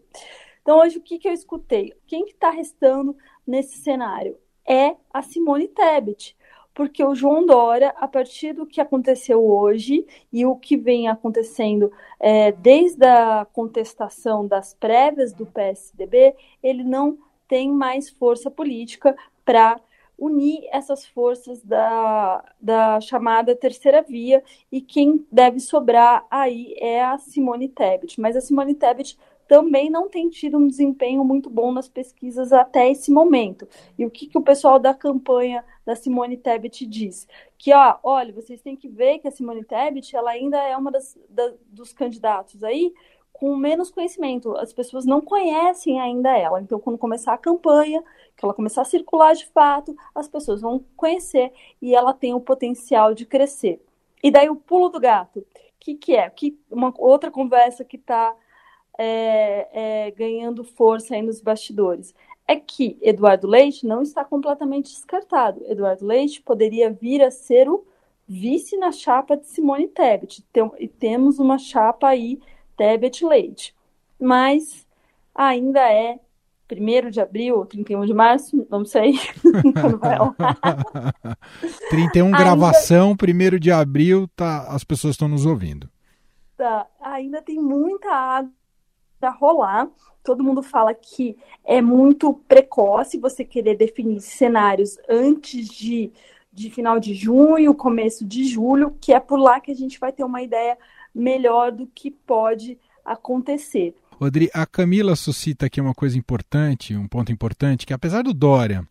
Então, 0.61 0.79
hoje, 0.79 0.99
o 0.99 1.01
que, 1.01 1.17
que 1.17 1.27
eu 1.27 1.33
escutei? 1.33 1.95
Quem 2.05 2.25
que 2.25 2.33
está 2.33 2.51
restando 2.51 3.17
nesse 3.45 3.79
cenário? 3.79 4.37
É 4.63 4.95
a 5.11 5.23
Simone 5.23 5.67
Tebet, 5.67 6.37
porque 6.75 7.03
o 7.03 7.15
João 7.15 7.43
Dória, 7.43 7.89
a 7.97 8.07
partir 8.07 8.53
do 8.53 8.67
que 8.67 8.79
aconteceu 8.79 9.43
hoje 9.43 10.05
e 10.31 10.45
o 10.45 10.55
que 10.55 10.77
vem 10.77 11.07
acontecendo 11.07 11.91
é, 12.19 12.51
desde 12.51 13.03
a 13.03 13.47
contestação 13.51 14.45
das 14.45 14.75
prévias 14.75 15.33
do 15.33 15.47
PSDB, 15.47 16.35
ele 16.61 16.83
não 16.83 17.17
tem 17.47 17.71
mais 17.71 18.11
força 18.11 18.51
política 18.51 19.17
para 19.43 19.81
unir 20.19 20.67
essas 20.71 21.05
forças 21.05 21.63
da, 21.63 22.43
da 22.61 22.99
chamada 22.99 23.55
terceira 23.55 24.01
via 24.01 24.43
e 24.71 24.81
quem 24.81 25.25
deve 25.31 25.59
sobrar 25.59 26.25
aí 26.29 26.75
é 26.77 27.03
a 27.03 27.17
Simone 27.17 27.69
Tebet. 27.69 28.19
Mas 28.19 28.35
a 28.35 28.41
Simone 28.41 28.75
Tebet 28.75 29.17
também 29.47 29.89
não 29.89 30.07
tem 30.07 30.29
tido 30.29 30.59
um 30.59 30.67
desempenho 30.67 31.23
muito 31.23 31.49
bom 31.49 31.71
nas 31.71 31.89
pesquisas 31.89 32.53
até 32.53 32.91
esse 32.91 33.11
momento. 33.11 33.67
E 33.97 34.05
o 34.05 34.11
que, 34.11 34.27
que 34.27 34.37
o 34.37 34.43
pessoal 34.43 34.77
da 34.77 34.93
campanha 34.93 35.65
da 35.83 35.95
Simone 35.95 36.37
Tebet 36.37 36.85
diz? 36.85 37.27
Que, 37.57 37.73
ó, 37.73 37.97
olha, 38.03 38.31
vocês 38.31 38.61
têm 38.61 38.75
que 38.75 38.87
ver 38.87 39.17
que 39.17 39.27
a 39.27 39.31
Simone 39.31 39.63
Tebet 39.63 40.15
ela 40.15 40.29
ainda 40.29 40.57
é 40.59 40.77
uma 40.77 40.91
das, 40.91 41.17
da, 41.27 41.51
dos 41.65 41.91
candidatos 41.91 42.63
aí 42.63 42.93
com 43.39 43.55
menos 43.55 43.89
conhecimento. 43.89 44.55
As 44.57 44.73
pessoas 44.73 45.05
não 45.05 45.21
conhecem 45.21 45.99
ainda 45.99 46.37
ela. 46.37 46.61
Então, 46.61 46.79
quando 46.79 46.97
começar 46.97 47.33
a 47.33 47.37
campanha, 47.37 48.03
que 48.35 48.43
ela 48.43 48.53
começar 48.53 48.81
a 48.81 48.85
circular 48.85 49.33
de 49.33 49.45
fato, 49.47 49.95
as 50.13 50.27
pessoas 50.27 50.61
vão 50.61 50.83
conhecer 50.97 51.53
e 51.81 51.95
ela 51.95 52.13
tem 52.13 52.33
o 52.33 52.41
potencial 52.41 53.13
de 53.13 53.25
crescer. 53.25 53.81
E 54.21 54.29
daí 54.29 54.49
o 54.49 54.55
pulo 54.57 54.89
do 54.89 54.99
gato, 54.99 55.39
o 55.39 55.45
que, 55.79 55.95
que 55.95 56.15
é? 56.17 56.29
Que 56.29 56.59
uma 56.69 56.93
outra 56.97 57.31
conversa 57.31 57.85
que 57.85 57.95
está 57.95 58.35
é, 58.97 59.67
é, 60.07 60.11
ganhando 60.11 60.65
força 60.65 61.15
aí 61.15 61.21
nos 61.21 61.39
bastidores 61.39 62.13
é 62.45 62.57
que 62.57 62.97
Eduardo 63.01 63.47
Leite 63.47 63.85
não 63.85 64.01
está 64.01 64.25
completamente 64.25 64.91
descartado. 64.91 65.63
Eduardo 65.65 66.05
Leite 66.05 66.41
poderia 66.41 66.91
vir 66.91 67.21
a 67.21 67.31
ser 67.31 67.69
o 67.69 67.85
vice 68.27 68.75
na 68.75 68.91
chapa 68.91 69.37
de 69.37 69.47
Simone 69.47 69.87
Tebet. 69.87 70.43
Tem, 70.51 70.69
e 70.77 70.87
temos 70.87 71.39
uma 71.39 71.57
chapa 71.57 72.09
aí 72.09 72.39
Tebet 72.79 73.25
Leite. 73.25 73.75
Mas 74.17 74.87
ainda 75.35 75.81
é 75.81 76.17
1 76.71 77.09
de 77.09 77.19
abril 77.19 77.57
ou 77.57 77.65
31 77.65 78.05
de 78.05 78.13
março, 78.13 78.65
não 78.69 78.85
sei 78.85 79.15
quando 79.73 79.97
vai 79.97 80.17
31 81.89 82.31
gravação, 82.31 83.11
1 83.11 83.59
de 83.59 83.69
abril, 83.69 84.29
tá, 84.33 84.67
as 84.69 84.85
pessoas 84.85 85.15
estão 85.15 85.27
nos 85.27 85.45
ouvindo. 85.45 85.89
Tá, 86.55 86.87
ainda 87.01 87.41
tem 87.41 87.59
muita 87.59 88.09
água 88.13 88.49
rolar. 89.37 89.89
Todo 90.23 90.43
mundo 90.43 90.63
fala 90.63 90.93
que 90.93 91.35
é 91.65 91.81
muito 91.81 92.33
precoce 92.47 93.17
você 93.17 93.43
querer 93.43 93.75
definir 93.75 94.21
cenários 94.21 94.97
antes 95.09 95.67
de, 95.67 96.11
de 96.51 96.69
final 96.69 96.99
de 96.99 97.13
junho, 97.13 97.73
começo 97.73 98.25
de 98.25 98.45
julho, 98.45 98.95
que 99.01 99.11
é 99.11 99.19
por 99.19 99.37
lá 99.37 99.59
que 99.59 99.71
a 99.71 99.75
gente 99.75 99.99
vai 99.99 100.13
ter 100.13 100.23
uma 100.23 100.41
ideia 100.41 100.77
melhor 101.19 101.71
do 101.71 101.85
que 101.87 102.09
pode 102.09 102.77
acontecer. 103.03 103.95
Rodri, 104.11 104.49
a 104.53 104.65
Camila 104.65 105.15
suscita 105.15 105.67
aqui 105.67 105.79
uma 105.79 105.93
coisa 105.93 106.17
importante, 106.17 106.95
um 106.95 107.07
ponto 107.07 107.31
importante, 107.31 107.85
que 107.85 107.93
apesar 107.93 108.21
do 108.21 108.33
Dória 108.33 108.85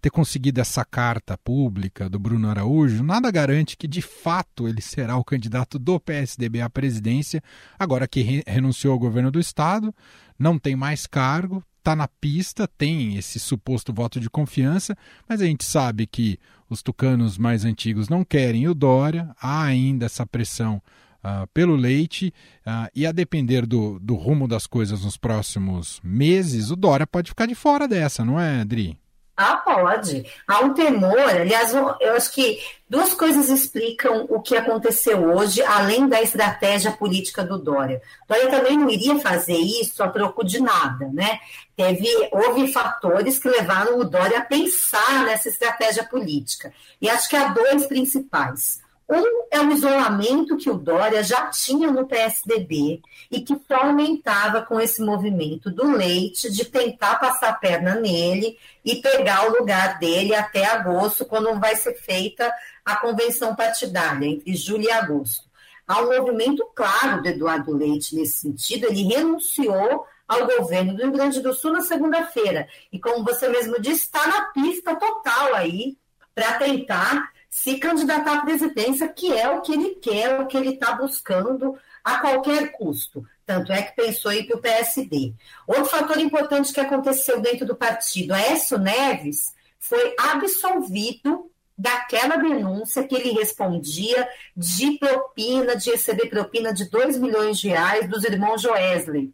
ter 0.00 0.10
conseguido 0.10 0.60
essa 0.60 0.84
carta 0.84 1.36
pública 1.36 2.08
do 2.08 2.18
Bruno 2.18 2.48
Araújo, 2.48 3.02
nada 3.02 3.30
garante 3.30 3.76
que 3.76 3.88
de 3.88 4.00
fato 4.00 4.68
ele 4.68 4.80
será 4.80 5.16
o 5.16 5.24
candidato 5.24 5.78
do 5.78 5.98
PSDB 5.98 6.60
à 6.60 6.70
presidência, 6.70 7.42
agora 7.76 8.06
que 8.06 8.20
re 8.20 8.44
renunciou 8.46 8.92
ao 8.92 8.98
governo 8.98 9.30
do 9.30 9.40
estado, 9.40 9.92
não 10.38 10.56
tem 10.56 10.76
mais 10.76 11.06
cargo, 11.06 11.64
está 11.78 11.96
na 11.96 12.06
pista, 12.06 12.68
tem 12.68 13.16
esse 13.16 13.40
suposto 13.40 13.92
voto 13.92 14.20
de 14.20 14.30
confiança, 14.30 14.96
mas 15.28 15.40
a 15.40 15.46
gente 15.46 15.64
sabe 15.64 16.06
que 16.06 16.38
os 16.70 16.82
tucanos 16.82 17.36
mais 17.36 17.64
antigos 17.64 18.08
não 18.08 18.22
querem 18.24 18.68
o 18.68 18.74
Dória, 18.74 19.34
há 19.40 19.64
ainda 19.64 20.06
essa 20.06 20.24
pressão 20.24 20.80
Uh, 21.28 21.46
pelo 21.52 21.76
leite 21.76 22.32
uh, 22.66 22.88
e 22.94 23.06
a 23.06 23.12
depender 23.12 23.66
do, 23.66 23.98
do 23.98 24.14
rumo 24.14 24.48
das 24.48 24.66
coisas 24.66 25.04
nos 25.04 25.16
próximos 25.16 26.00
meses, 26.02 26.70
o 26.70 26.76
Dória 26.76 27.06
pode 27.06 27.28
ficar 27.28 27.46
de 27.46 27.54
fora 27.54 27.86
dessa, 27.86 28.24
não 28.24 28.40
é, 28.40 28.60
Adri? 28.60 28.98
Ah, 29.40 29.56
pode. 29.58 30.26
Há 30.48 30.60
um 30.62 30.74
temor. 30.74 31.16
Aliás, 31.16 31.72
eu 31.72 32.12
acho 32.16 32.32
que 32.32 32.58
duas 32.90 33.14
coisas 33.14 33.48
explicam 33.48 34.26
o 34.28 34.42
que 34.42 34.56
aconteceu 34.56 35.32
hoje, 35.32 35.62
além 35.62 36.08
da 36.08 36.20
estratégia 36.20 36.90
política 36.90 37.44
do 37.44 37.56
Dória. 37.56 38.02
Dória 38.26 38.50
também 38.50 38.76
não 38.76 38.90
iria 38.90 39.16
fazer 39.20 39.56
isso 39.56 40.02
a 40.02 40.08
troco 40.08 40.44
de 40.44 40.60
nada, 40.60 41.08
né? 41.12 41.38
Teve, 41.76 42.08
houve 42.32 42.72
fatores 42.72 43.38
que 43.38 43.48
levaram 43.48 44.00
o 44.00 44.04
Dória 44.04 44.38
a 44.38 44.44
pensar 44.44 45.24
nessa 45.24 45.48
estratégia 45.48 46.02
política. 46.02 46.72
E 47.00 47.08
acho 47.08 47.28
que 47.28 47.36
há 47.36 47.46
dois 47.48 47.86
principais. 47.86 48.80
Um 49.08 49.46
é 49.50 49.58
o 49.58 49.72
isolamento 49.72 50.58
que 50.58 50.68
o 50.68 50.76
Dória 50.76 51.22
já 51.22 51.46
tinha 51.46 51.90
no 51.90 52.06
PSDB 52.06 53.00
e 53.30 53.40
que 53.40 53.58
só 53.66 53.76
aumentava 53.76 54.60
com 54.60 54.78
esse 54.78 55.00
movimento 55.00 55.70
do 55.70 55.90
Leite 55.96 56.52
de 56.52 56.66
tentar 56.66 57.18
passar 57.18 57.48
a 57.48 57.54
perna 57.54 57.94
nele 57.94 58.58
e 58.84 58.96
pegar 58.96 59.48
o 59.48 59.58
lugar 59.58 59.98
dele 59.98 60.34
até 60.34 60.66
agosto, 60.66 61.24
quando 61.24 61.58
vai 61.58 61.74
ser 61.74 61.94
feita 61.94 62.52
a 62.84 62.96
convenção 62.96 63.56
partidária, 63.56 64.26
entre 64.26 64.54
julho 64.54 64.84
e 64.84 64.90
agosto. 64.90 65.48
Há 65.86 66.02
um 66.02 66.14
movimento 66.14 66.66
claro 66.74 67.22
do 67.22 67.28
Eduardo 67.28 67.74
Leite 67.74 68.14
nesse 68.14 68.40
sentido, 68.40 68.88
ele 68.88 69.04
renunciou 69.04 70.06
ao 70.28 70.46
governo 70.46 70.94
do 70.94 71.02
Rio 71.02 71.12
Grande 71.12 71.40
do 71.40 71.54
Sul 71.54 71.72
na 71.72 71.80
segunda-feira. 71.80 72.68
E 72.92 72.98
como 72.98 73.24
você 73.24 73.48
mesmo 73.48 73.80
disse, 73.80 74.02
está 74.02 74.26
na 74.26 74.42
pista 74.52 74.94
total 74.94 75.54
aí 75.54 75.96
para 76.34 76.58
tentar 76.58 77.32
se 77.48 77.78
candidatar 77.78 78.38
à 78.38 78.40
presidência, 78.42 79.08
que 79.08 79.32
é 79.32 79.48
o 79.48 79.62
que 79.62 79.72
ele 79.72 79.94
quer, 79.96 80.40
o 80.40 80.46
que 80.46 80.56
ele 80.56 80.74
está 80.74 80.94
buscando 80.94 81.78
a 82.04 82.18
qualquer 82.18 82.72
custo. 82.72 83.24
Tanto 83.46 83.72
é 83.72 83.82
que 83.82 83.96
pensou 83.96 84.32
ir 84.32 84.46
para 84.46 84.56
o 84.56 84.60
PSD. 84.60 85.32
Outro 85.66 85.86
fator 85.86 86.18
importante 86.18 86.72
que 86.72 86.80
aconteceu 86.80 87.40
dentro 87.40 87.66
do 87.66 87.74
partido, 87.74 88.34
Aécio 88.34 88.78
Neves 88.78 89.54
foi 89.78 90.14
absolvido 90.18 91.50
daquela 91.76 92.36
denúncia 92.36 93.06
que 93.06 93.14
ele 93.14 93.30
respondia 93.30 94.28
de 94.56 94.98
propina, 94.98 95.76
de 95.76 95.92
receber 95.92 96.28
propina 96.28 96.74
de 96.74 96.90
2 96.90 97.18
milhões 97.18 97.58
de 97.58 97.68
reais 97.68 98.08
dos 98.08 98.24
irmãos 98.24 98.60
Joesley. 98.60 99.32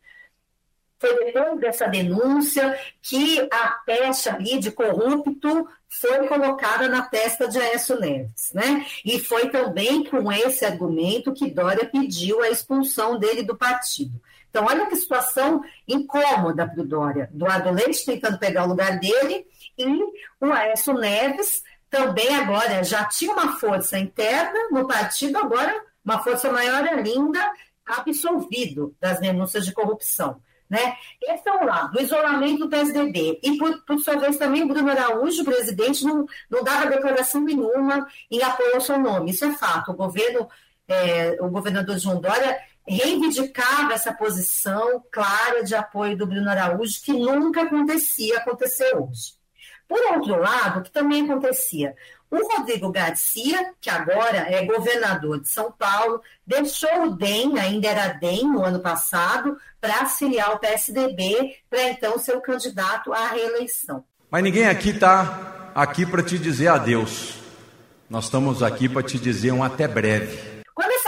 Foi 1.05 1.25
depois 1.27 1.61
dessa 1.61 1.87
denúncia 1.87 2.79
que 3.03 3.47
a 3.53 3.69
pecha 3.85 4.35
ali 4.35 4.59
de 4.59 4.71
corrupto 4.71 5.69
foi 5.87 6.27
colocada 6.27 6.89
na 6.89 7.03
testa 7.03 7.47
de 7.47 7.59
Aécio 7.59 8.01
Neves, 8.01 8.53
né? 8.55 8.87
E 9.05 9.19
foi 9.19 9.51
também 9.51 10.03
com 10.05 10.33
esse 10.33 10.65
argumento 10.65 11.35
que 11.35 11.51
Dória 11.51 11.85
pediu 11.85 12.43
a 12.43 12.49
expulsão 12.49 13.19
dele 13.19 13.43
do 13.43 13.55
partido. 13.55 14.19
Então, 14.49 14.65
olha 14.65 14.87
que 14.87 14.97
situação 14.97 15.63
incômoda 15.87 16.67
para 16.67 16.81
o 16.81 16.87
Dória. 16.87 17.29
Eduardo 17.35 17.71
Leite 17.71 18.07
tentando 18.07 18.39
pegar 18.39 18.65
o 18.65 18.69
lugar 18.69 18.99
dele 18.99 19.47
e 19.77 19.87
o 20.41 20.47
Aécio 20.53 20.95
Neves 20.95 21.63
também 21.91 22.35
agora 22.35 22.83
já 22.83 23.05
tinha 23.05 23.33
uma 23.33 23.59
força 23.59 23.99
interna 23.99 24.71
no 24.71 24.89
partido, 24.89 25.37
agora 25.37 25.85
uma 26.03 26.23
força 26.23 26.51
maior 26.51 26.83
ainda, 26.83 27.53
absolvido 27.85 28.97
das 28.99 29.21
denúncias 29.21 29.67
de 29.67 29.73
corrupção. 29.73 30.41
Né? 30.75 30.97
Esse 31.23 31.49
é 31.49 31.53
um 31.53 31.65
lado, 31.65 31.97
o 31.97 32.03
isolamento 32.03 32.65
do 32.65 32.69
PSDB. 32.69 33.39
E, 33.41 33.57
por, 33.57 33.85
por 33.85 34.01
sua 34.01 34.17
vez, 34.17 34.37
também 34.37 34.67
Bruno 34.67 34.91
Araújo, 34.91 35.43
o 35.43 35.45
presidente, 35.45 36.05
não, 36.05 36.27
não 36.51 36.65
dava 36.65 36.91
declaração 36.91 37.41
nenhuma 37.43 38.09
em 38.29 38.43
apoio 38.43 38.75
ao 38.75 38.81
seu 38.81 38.99
nome. 38.99 39.31
Isso 39.31 39.45
é 39.45 39.53
fato. 39.53 39.93
O 39.93 39.95
governo, 39.95 40.49
é, 40.89 41.37
o 41.41 41.49
governador 41.49 41.97
João 41.97 42.21
Dória 42.21 42.59
reivindicava 42.89 43.93
essa 43.93 44.13
posição 44.13 45.01
clara 45.13 45.63
de 45.63 45.77
apoio 45.77 46.17
do 46.17 46.27
Bruno 46.27 46.51
Araújo, 46.51 47.01
que 47.05 47.13
nunca 47.13 47.63
acontecia, 47.63 48.39
aconteceu 48.39 49.09
hoje. 49.09 49.35
Por 49.87 50.01
outro 50.13 50.41
lado, 50.41 50.81
o 50.81 50.83
que 50.83 50.91
também 50.91 51.23
acontecia? 51.23 51.95
O 52.35 52.57
Rodrigo 52.57 52.91
Garcia, 52.91 53.71
que 53.81 53.89
agora 53.89 54.39
é 54.39 54.67
governador 54.67 55.41
de 55.41 55.49
São 55.49 55.71
Paulo, 55.71 56.21
deixou 56.45 57.05
o 57.05 57.11
DEM, 57.11 57.61
ainda 57.61 57.87
era 57.87 58.09
DEM 58.09 58.51
no 58.51 58.65
ano 58.65 58.81
passado, 58.81 59.57
para 59.81 60.01
auxiliar 60.01 60.53
o 60.53 60.59
PSDB, 60.59 61.59
para 61.71 61.91
então 61.91 62.19
ser 62.19 62.37
o 62.37 62.41
candidato 62.41 63.13
à 63.13 63.29
reeleição. 63.29 64.03
Mas 64.29 64.43
ninguém 64.43 64.67
aqui 64.67 64.89
está 64.89 65.71
aqui 65.77 66.05
para 66.05 66.25
te 66.25 66.37
dizer 66.37 66.67
adeus. 66.67 67.37
Nós 68.11 68.25
estamos 68.25 68.65
aqui 68.65 68.89
para 68.89 69.05
te 69.05 69.17
dizer 69.17 69.53
um 69.53 69.63
até 69.63 69.87
breve 69.87 70.54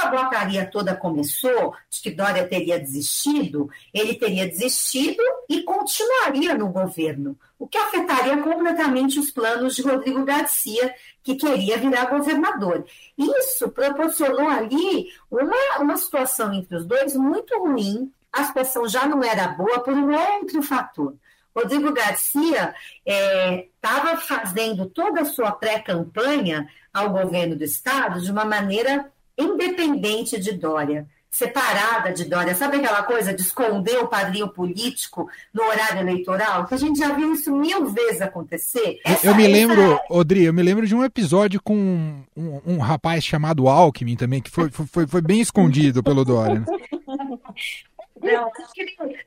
essa 0.06 0.10
blocaria 0.10 0.66
toda 0.66 0.94
começou, 0.94 1.74
de 1.90 2.00
que 2.00 2.10
Dória 2.10 2.46
teria 2.46 2.78
desistido, 2.78 3.68
ele 3.92 4.14
teria 4.14 4.46
desistido 4.46 5.22
e 5.48 5.62
continuaria 5.62 6.54
no 6.54 6.68
governo, 6.68 7.36
o 7.58 7.66
que 7.66 7.78
afetaria 7.78 8.36
completamente 8.38 9.18
os 9.18 9.30
planos 9.30 9.74
de 9.74 9.82
Rodrigo 9.82 10.24
Garcia, 10.24 10.94
que 11.22 11.34
queria 11.34 11.78
virar 11.78 12.06
governador. 12.06 12.86
Isso 13.18 13.68
proporcionou 13.70 14.48
ali 14.48 15.08
uma, 15.30 15.78
uma 15.80 15.96
situação 15.96 16.52
entre 16.52 16.76
os 16.76 16.86
dois 16.86 17.16
muito 17.16 17.58
ruim, 17.58 18.12
a 18.32 18.44
situação 18.44 18.88
já 18.88 19.06
não 19.06 19.22
era 19.24 19.48
boa 19.48 19.80
por 19.80 19.94
um 19.94 20.14
outro 20.14 20.62
fator. 20.62 21.14
Rodrigo 21.54 21.90
Garcia 21.90 22.74
estava 23.06 24.10
é, 24.10 24.16
fazendo 24.18 24.84
toda 24.86 25.22
a 25.22 25.24
sua 25.24 25.52
pré-campanha 25.52 26.68
ao 26.92 27.10
governo 27.10 27.56
do 27.56 27.64
Estado 27.64 28.20
de 28.20 28.30
uma 28.30 28.44
maneira 28.44 29.10
independente 29.38 30.38
de 30.40 30.52
Dória, 30.52 31.06
separada 31.30 32.12
de 32.12 32.24
Dória. 32.24 32.54
Sabe 32.54 32.78
aquela 32.78 33.02
coisa 33.02 33.34
de 33.34 33.42
esconder 33.42 33.98
o 33.98 34.08
padrinho 34.08 34.48
político 34.48 35.28
no 35.52 35.62
horário 35.64 36.00
eleitoral? 36.00 36.66
Que 36.66 36.74
a 36.74 36.78
gente 36.78 36.98
já 36.98 37.12
viu 37.12 37.32
isso 37.32 37.54
mil 37.54 37.86
vezes 37.86 38.22
acontecer. 38.22 39.00
Essa, 39.04 39.26
eu 39.26 39.34
me 39.34 39.46
lembro, 39.46 39.80
essa... 39.80 40.02
Odri, 40.10 40.44
eu 40.44 40.54
me 40.54 40.62
lembro 40.62 40.86
de 40.86 40.94
um 40.94 41.04
episódio 41.04 41.60
com 41.62 41.76
um, 41.76 42.24
um, 42.36 42.60
um 42.74 42.78
rapaz 42.78 43.24
chamado 43.24 43.68
Alckmin 43.68 44.16
também, 44.16 44.40
que 44.40 44.50
foi, 44.50 44.70
foi, 44.70 45.06
foi 45.06 45.20
bem 45.20 45.40
escondido 45.40 46.02
pelo 46.02 46.24
Dória. 46.24 46.64
Não, 48.32 48.50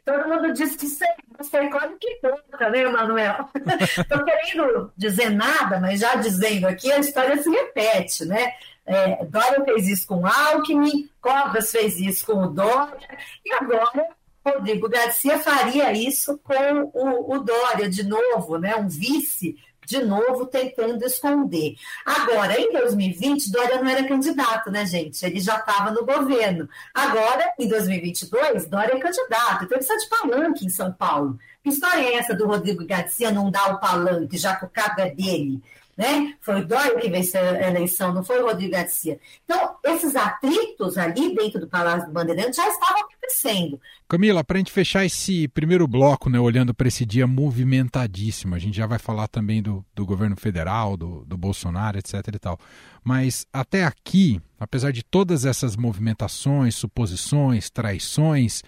todo 0.05 0.27
mundo 0.27 0.53
diz 0.53 0.75
que 0.75 0.87
você 0.87 1.69
quase 1.69 1.95
que 1.99 2.19
conta, 2.21 2.69
né, 2.69 2.87
Manuel? 2.87 3.49
Estou 3.97 4.23
querendo 4.23 4.91
dizer 4.97 5.29
nada, 5.29 5.79
mas 5.79 5.99
já 5.99 6.15
dizendo 6.15 6.67
aqui, 6.67 6.91
a 6.91 6.99
história 6.99 7.41
se 7.41 7.49
repete, 7.49 8.25
né? 8.25 8.53
É, 8.85 9.23
Dória 9.25 9.63
fez 9.65 9.87
isso 9.87 10.07
com 10.07 10.25
Alckmin, 10.25 11.09
Covas 11.21 11.71
fez 11.71 11.99
isso 11.99 12.25
com 12.25 12.43
o 12.43 12.47
Dória, 12.47 12.97
e 13.45 13.53
agora 13.53 14.07
Rodrigo 14.43 14.89
Garcia 14.89 15.37
faria 15.37 15.91
isso 15.93 16.39
com 16.39 16.89
o, 16.93 17.35
o 17.35 17.39
Dória 17.39 17.87
de 17.87 18.03
novo, 18.03 18.57
né? 18.57 18.75
um 18.75 18.87
vice 18.87 19.57
de 19.89 20.05
novo 20.05 20.45
tentando 20.45 21.03
esconder. 21.03 21.75
Agora, 22.05 22.61
em 22.61 22.71
2020, 22.71 23.51
Dória 23.51 23.81
não 23.81 23.89
era 23.89 24.07
candidato, 24.07 24.69
né, 24.69 24.85
gente? 24.85 25.25
Ele 25.25 25.39
já 25.39 25.57
estava 25.57 25.89
no 25.89 26.05
governo. 26.05 26.69
Agora, 26.93 27.51
em 27.57 27.67
2022, 27.67 28.67
Dória 28.67 28.93
é 28.93 28.99
candidato. 28.99 29.65
Então, 29.65 29.77
ele 29.77 29.85
precisa 29.85 29.97
de 29.97 30.07
palanque 30.07 30.65
em 30.67 30.69
São 30.69 30.93
Paulo. 30.93 31.39
Que 31.63 31.69
história 31.69 32.01
é 32.01 32.15
essa 32.17 32.35
do 32.35 32.45
Rodrigo 32.45 32.85
Garcia 32.85 33.31
não 33.31 33.49
dar 33.49 33.73
o 33.73 33.79
palanque, 33.79 34.37
já 34.37 34.55
que 34.55 34.65
o 34.65 34.69
cargo 34.69 35.01
é 35.01 35.09
dele? 35.09 35.59
Né? 35.99 36.33
Foi 36.39 36.61
o 36.61 36.65
Dória 36.65 36.97
que 36.97 37.09
venceu 37.09 37.41
a 37.41 37.67
eleição, 37.67 38.13
não 38.13 38.23
foi 38.23 38.41
o 38.41 38.45
Rodrigo 38.45 38.71
Garcia. 38.71 39.19
Então, 39.43 39.75
esses 39.83 40.15
atritos 40.15 40.97
ali 40.97 41.35
dentro 41.35 41.59
do 41.59 41.67
Palácio 41.67 42.07
do 42.07 42.13
Bandeirante 42.13 42.55
já 42.55 42.65
estavam 42.69 43.01
acontecendo. 43.01 43.81
Camila, 44.07 44.41
para 44.41 44.55
a 44.55 44.59
gente 44.59 44.71
fechar 44.71 45.03
esse 45.03 45.49
primeiro 45.49 45.85
bloco, 45.85 46.29
né, 46.29 46.39
olhando 46.39 46.73
para 46.73 46.87
esse 46.87 47.05
dia 47.05 47.27
movimentadíssimo, 47.27 48.55
a 48.55 48.59
gente 48.59 48.77
já 48.77 48.87
vai 48.87 48.97
falar 48.97 49.27
também 49.27 49.61
do, 49.61 49.85
do 49.93 50.05
governo 50.05 50.37
federal, 50.37 50.95
do, 50.95 51.25
do 51.25 51.37
Bolsonaro, 51.37 51.97
etc 51.99 52.13
e 52.33 52.39
tal. 52.39 52.57
Mas 53.03 53.45
até 53.51 53.83
aqui, 53.83 54.41
apesar 54.57 54.91
de 54.91 55.03
todas 55.03 55.43
essas 55.43 55.75
movimentações, 55.75 56.75
suposições, 56.75 57.69
traições, 57.69 58.63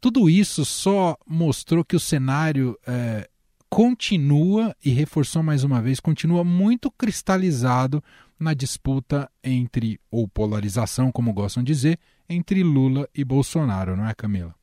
tudo 0.00 0.30
isso 0.30 0.64
só 0.64 1.14
mostrou 1.26 1.84
que 1.84 1.94
o 1.94 2.00
cenário 2.00 2.74
é, 2.86 3.28
continua 3.74 4.72
e 4.84 4.90
reforçou 4.90 5.42
mais 5.42 5.64
uma 5.64 5.82
vez, 5.82 5.98
continua 5.98 6.44
muito 6.44 6.92
cristalizado 6.92 8.00
na 8.38 8.54
disputa 8.54 9.28
entre, 9.42 9.98
ou 10.12 10.28
polarização, 10.28 11.10
como 11.10 11.32
gostam 11.32 11.60
de 11.60 11.72
dizer, 11.72 11.98
entre 12.30 12.62
Lula 12.62 13.08
e 13.12 13.24
Bolsonaro, 13.24 13.96
não 13.96 14.06
é, 14.08 14.14
Camila? 14.14 14.54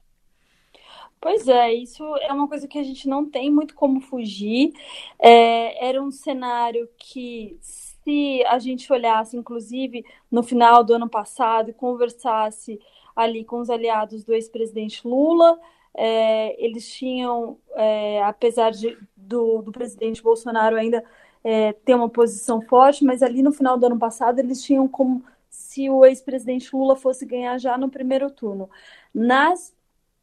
Pois 1.20 1.46
é, 1.50 1.74
isso 1.74 2.02
é 2.22 2.32
uma 2.32 2.48
coisa 2.48 2.70
que 2.70 2.80
a 2.80 2.84
gente 2.84 3.06
não 3.10 3.30
tem 3.30 3.52
muito 3.52 3.76
como 3.76 4.00
fugir. 4.00 4.72
É, 5.20 5.90
era 5.90 6.02
um 6.02 6.10
cenário 6.10 6.88
que, 6.98 7.58
se 7.60 8.42
a 8.46 8.60
gente 8.60 8.92
olhasse, 8.94 9.36
inclusive, 9.36 10.06
no 10.32 10.42
final 10.42 10.86
do 10.86 10.94
ano 10.94 11.10
passado 11.10 11.70
e 11.70 11.74
conversasse 11.74 12.80
ali 13.14 13.44
com 13.44 13.60
os 13.60 13.70
aliados 13.70 14.24
do 14.24 14.34
ex-presidente 14.34 15.06
Lula, 15.06 15.60
é, 15.94 16.64
eles 16.64 16.88
tinham, 16.88 17.58
é, 17.76 18.24
apesar 18.24 18.72
de, 18.72 18.98
do, 19.16 19.62
do 19.62 19.72
presidente 19.72 20.22
Bolsonaro 20.22 20.76
ainda 20.76 21.04
é, 21.44 21.74
ter 21.74 21.96
uma 21.96 22.10
posição 22.10 22.62
forte, 22.62 23.04
mas 23.04 23.22
ali 23.22 23.42
no 23.42 23.52
final 23.52 23.78
do 23.78 23.86
ano 23.86 24.00
passado 24.00 24.40
eles 24.40 24.62
tinham 24.64 24.88
como 24.88 25.24
se 25.50 25.90
o 25.90 26.06
ex-presidente 26.06 26.76
Lula 26.76 26.96
fosse 26.96 27.26
ganhar 27.26 27.58
já 27.58 27.78
no 27.78 27.90
primeiro 27.90 28.30
turno. 28.30 28.70
Nas 29.14 29.76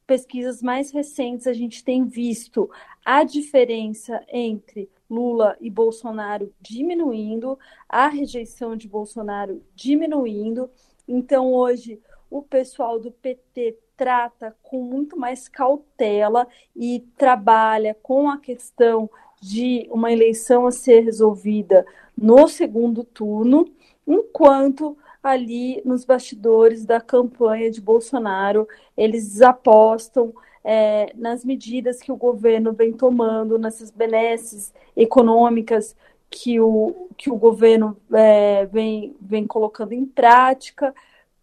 pesquisas 0.06 0.62
mais 0.62 0.90
recentes, 0.90 1.46
a 1.46 1.52
gente 1.52 1.84
tem 1.84 2.06
visto 2.06 2.70
a 3.04 3.24
diferença 3.24 4.24
entre 4.28 4.90
Lula 5.08 5.56
e 5.60 5.70
Bolsonaro 5.70 6.52
diminuindo, 6.60 7.58
a 7.88 8.08
rejeição 8.08 8.74
de 8.74 8.88
Bolsonaro 8.88 9.62
diminuindo. 9.74 10.70
Então, 11.06 11.52
hoje, 11.52 12.00
o 12.30 12.42
pessoal 12.42 12.98
do 12.98 13.10
PT 13.10 13.78
trata 13.98 14.56
com 14.62 14.80
muito 14.80 15.18
mais 15.18 15.48
cautela 15.48 16.46
e 16.74 17.04
trabalha 17.16 17.94
com 18.00 18.30
a 18.30 18.38
questão 18.38 19.10
de 19.42 19.88
uma 19.90 20.12
eleição 20.12 20.66
a 20.66 20.70
ser 20.70 21.00
resolvida 21.00 21.84
no 22.16 22.48
segundo 22.48 23.02
turno, 23.02 23.68
enquanto 24.06 24.96
ali 25.22 25.82
nos 25.84 26.04
bastidores 26.04 26.86
da 26.86 27.00
campanha 27.00 27.70
de 27.70 27.80
Bolsonaro 27.80 28.66
eles 28.96 29.42
apostam 29.42 30.32
é, 30.64 31.12
nas 31.16 31.44
medidas 31.44 32.00
que 32.00 32.12
o 32.12 32.16
governo 32.16 32.72
vem 32.72 32.92
tomando, 32.92 33.58
nessas 33.58 33.90
benesses 33.90 34.72
econômicas 34.96 35.96
que 36.30 36.60
o, 36.60 37.08
que 37.16 37.30
o 37.30 37.36
governo 37.36 37.96
é, 38.12 38.66
vem, 38.66 39.16
vem 39.20 39.46
colocando 39.46 39.92
em 39.92 40.04
prática 40.04 40.94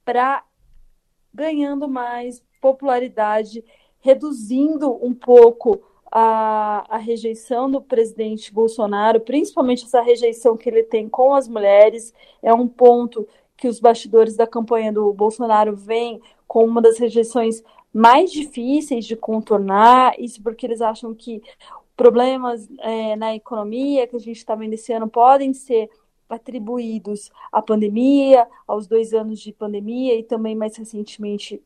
para 0.06 0.44
ganhando 1.36 1.88
mais 1.90 2.42
popularidade, 2.66 3.64
reduzindo 4.00 4.92
um 5.06 5.14
pouco 5.14 5.84
a, 6.12 6.84
a, 6.90 6.98
rejeição 6.98 7.70
do 7.70 7.80
presidente 7.80 8.52
Bolsonaro, 8.52 9.20
principalmente 9.20 9.86
essa 9.86 10.02
rejeição 10.02 10.58
que 10.58 10.68
ele 10.68 10.82
tem 10.82 11.08
com 11.08 11.36
as 11.36 11.48
mulheres, 11.48 12.12
é 12.42 12.52
um 12.52 12.68
ponto 12.68 13.28
que 13.56 13.68
os 13.68 13.80
bastidores 13.80 14.36
da 14.36 14.48
campanha 14.48 14.92
do 14.92 15.14
Bolsonaro 15.14 15.76
vêm 15.76 16.20
com 16.48 16.66
uma 16.66 16.82
das 16.82 16.98
rejeições 16.98 17.62
mais 17.94 18.32
difíceis 18.32 19.06
de 19.06 19.16
contornar, 19.16 20.20
isso 20.20 20.42
porque 20.42 20.66
eles 20.66 20.82
acham 20.82 21.14
que 21.14 21.44
problemas 21.96 22.68
é, 22.80 23.16
na 23.16 23.36
economia 23.36 24.08
que 24.08 24.16
a 24.16 24.20
gente 24.20 24.38
está 24.38 24.56
vendo 24.56 24.74
esse 24.74 24.92
ano 24.92 25.08
podem 25.08 25.54
ser 25.54 25.88
atribuídos 26.28 27.32
à 27.52 27.62
pandemia, 27.62 28.48
aos 28.68 28.88
dois 28.88 29.14
anos 29.14 29.40
de 29.40 29.54
pandemia 29.54 30.18
e 30.18 30.24
também 30.24 30.56
mais 30.56 30.76
recentemente 30.76 31.62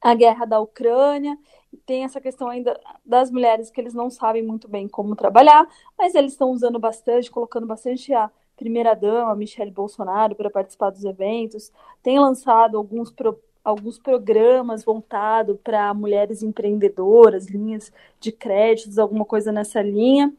à 0.00 0.14
guerra 0.14 0.44
da 0.44 0.60
Ucrânia. 0.60 1.36
Tem 1.84 2.04
essa 2.04 2.20
questão 2.20 2.48
ainda 2.48 2.78
das 3.04 3.30
mulheres 3.30 3.70
que 3.70 3.80
eles 3.80 3.94
não 3.94 4.10
sabem 4.10 4.42
muito 4.42 4.68
bem 4.68 4.88
como 4.88 5.14
trabalhar, 5.14 5.66
mas 5.98 6.14
eles 6.14 6.32
estão 6.32 6.50
usando 6.50 6.78
bastante, 6.78 7.30
colocando 7.30 7.66
bastante 7.66 8.12
a 8.14 8.30
primeira-dama, 8.56 9.34
Michelle 9.34 9.70
Bolsonaro, 9.70 10.34
para 10.34 10.50
participar 10.50 10.90
dos 10.90 11.04
eventos. 11.04 11.70
Tem 12.02 12.18
lançado 12.18 12.76
alguns 12.78 13.10
pro 13.10 13.38
alguns 13.66 13.98
programas 13.98 14.84
voltados 14.84 15.58
para 15.64 15.92
mulheres 15.92 16.40
empreendedoras, 16.40 17.48
linhas 17.48 17.92
de 18.20 18.30
créditos, 18.30 18.96
alguma 18.96 19.24
coisa 19.24 19.50
nessa 19.50 19.82
linha. 19.82 20.32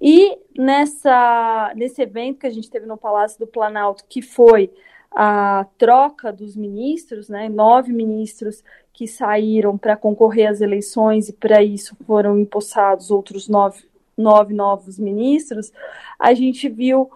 E 0.00 0.38
nessa, 0.56 1.70
nesse 1.76 2.00
evento 2.00 2.38
que 2.38 2.46
a 2.46 2.50
gente 2.50 2.70
teve 2.70 2.86
no 2.86 2.96
Palácio 2.96 3.38
do 3.38 3.46
Planalto, 3.46 4.06
que 4.08 4.22
foi 4.22 4.72
a 5.10 5.66
troca 5.76 6.32
dos 6.32 6.56
ministros, 6.56 7.28
né, 7.28 7.46
nove 7.50 7.92
ministros 7.92 8.64
que 8.92 9.06
saíram 9.06 9.78
para 9.78 9.96
concorrer 9.96 10.50
às 10.50 10.60
eleições 10.60 11.28
e 11.28 11.32
para 11.32 11.62
isso 11.62 11.96
foram 12.06 12.38
empossados 12.38 13.10
outros 13.10 13.48
nove, 13.48 13.84
nove 14.16 14.52
novos 14.54 14.98
ministros, 14.98 15.72
a 16.18 16.34
gente 16.34 16.68
viu 16.68 17.10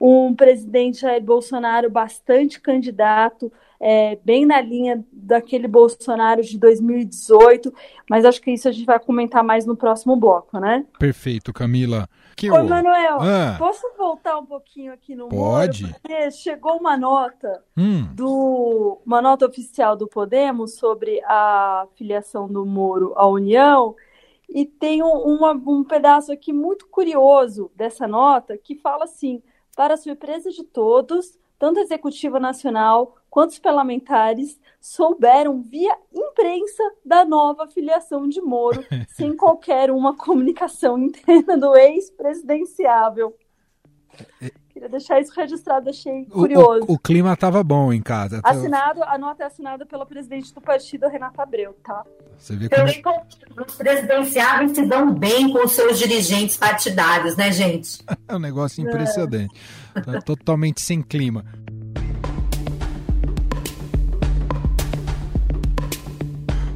um 0.00 0.34
presidente 0.34 1.00
Jair 1.00 1.22
Bolsonaro 1.22 1.90
bastante 1.90 2.60
candidato, 2.60 3.52
é, 3.80 4.18
bem 4.24 4.44
na 4.44 4.60
linha 4.60 5.04
daquele 5.12 5.68
Bolsonaro 5.68 6.42
de 6.42 6.58
2018, 6.58 7.72
mas 8.10 8.24
acho 8.24 8.40
que 8.40 8.50
isso 8.50 8.68
a 8.68 8.72
gente 8.72 8.84
vai 8.84 8.98
comentar 8.98 9.44
mais 9.44 9.64
no 9.64 9.76
próximo 9.76 10.16
bloco, 10.16 10.58
né? 10.58 10.84
Perfeito, 10.98 11.52
Camila. 11.52 12.08
Que 12.36 12.50
Ô, 12.50 12.62
Manuel, 12.62 13.18
ah. 13.20 13.56
posso 13.58 13.82
voltar 13.96 14.38
um 14.38 14.46
pouquinho 14.46 14.92
aqui 14.92 15.14
no 15.14 15.28
Pode. 15.28 15.82
Moro? 15.82 15.94
Porque 16.00 16.30
chegou 16.30 16.76
uma 16.76 16.96
nota 16.96 17.62
hum. 17.76 18.08
do 18.14 19.00
uma 19.04 19.20
nota 19.20 19.46
oficial 19.46 19.96
do 19.96 20.06
Podemos 20.06 20.76
sobre 20.76 21.20
a 21.24 21.86
filiação 21.96 22.48
do 22.48 22.64
Moro 22.64 23.12
à 23.16 23.26
União 23.26 23.94
e 24.48 24.64
tem 24.64 25.02
um, 25.02 25.12
uma, 25.12 25.52
um 25.52 25.84
pedaço 25.84 26.32
aqui 26.32 26.52
muito 26.52 26.86
curioso 26.86 27.70
dessa 27.74 28.06
nota 28.06 28.56
que 28.56 28.76
fala 28.76 29.04
assim: 29.04 29.42
para 29.76 29.96
surpresa 29.96 30.50
de 30.50 30.64
todos, 30.64 31.38
tanto 31.58 31.80
a 31.80 31.82
Executiva 31.82 32.40
Nacional 32.40 33.17
quanto 33.30 33.50
os 33.50 33.58
parlamentares 33.58 34.58
souberam 34.80 35.60
via 35.62 35.96
imprensa 36.12 36.82
da 37.04 37.24
nova 37.24 37.66
filiação 37.66 38.28
de 38.28 38.40
Moro, 38.40 38.84
sem 39.08 39.36
qualquer 39.36 39.90
uma 39.90 40.16
comunicação 40.16 40.98
interna 40.98 41.56
do 41.56 41.76
ex-presidenciável. 41.76 43.34
Queria 44.78 44.88
deixar 44.88 45.20
isso 45.20 45.32
registrado, 45.34 45.90
achei 45.90 46.24
curioso. 46.26 46.86
O, 46.86 46.92
o, 46.92 46.94
o 46.94 46.98
clima 46.98 47.32
estava 47.32 47.64
bom 47.64 47.92
em 47.92 48.00
casa. 48.00 48.40
Assinado, 48.44 49.02
a 49.02 49.18
nota 49.18 49.42
é 49.42 49.46
assinada 49.46 49.84
pela 49.84 50.06
presidente 50.06 50.54
do 50.54 50.60
partido, 50.60 51.08
Renata 51.08 51.42
Abreu, 51.42 51.76
tá? 51.82 52.04
Você 52.38 52.54
vê 52.54 52.68
como... 52.68 52.86
Os 53.66 53.74
presidenciáveis 53.74 54.72
se 54.72 54.86
dão 54.86 55.12
bem 55.12 55.52
com 55.52 55.64
os 55.64 55.72
seus 55.72 55.98
dirigentes 55.98 56.56
partidários, 56.56 57.36
né, 57.36 57.50
gente? 57.50 57.98
é 58.28 58.36
um 58.36 58.38
negócio 58.38 58.80
impressionante. 58.80 59.52
É. 59.96 60.00
Tá 60.00 60.20
totalmente 60.20 60.80
sem 60.80 61.02
clima. 61.02 61.44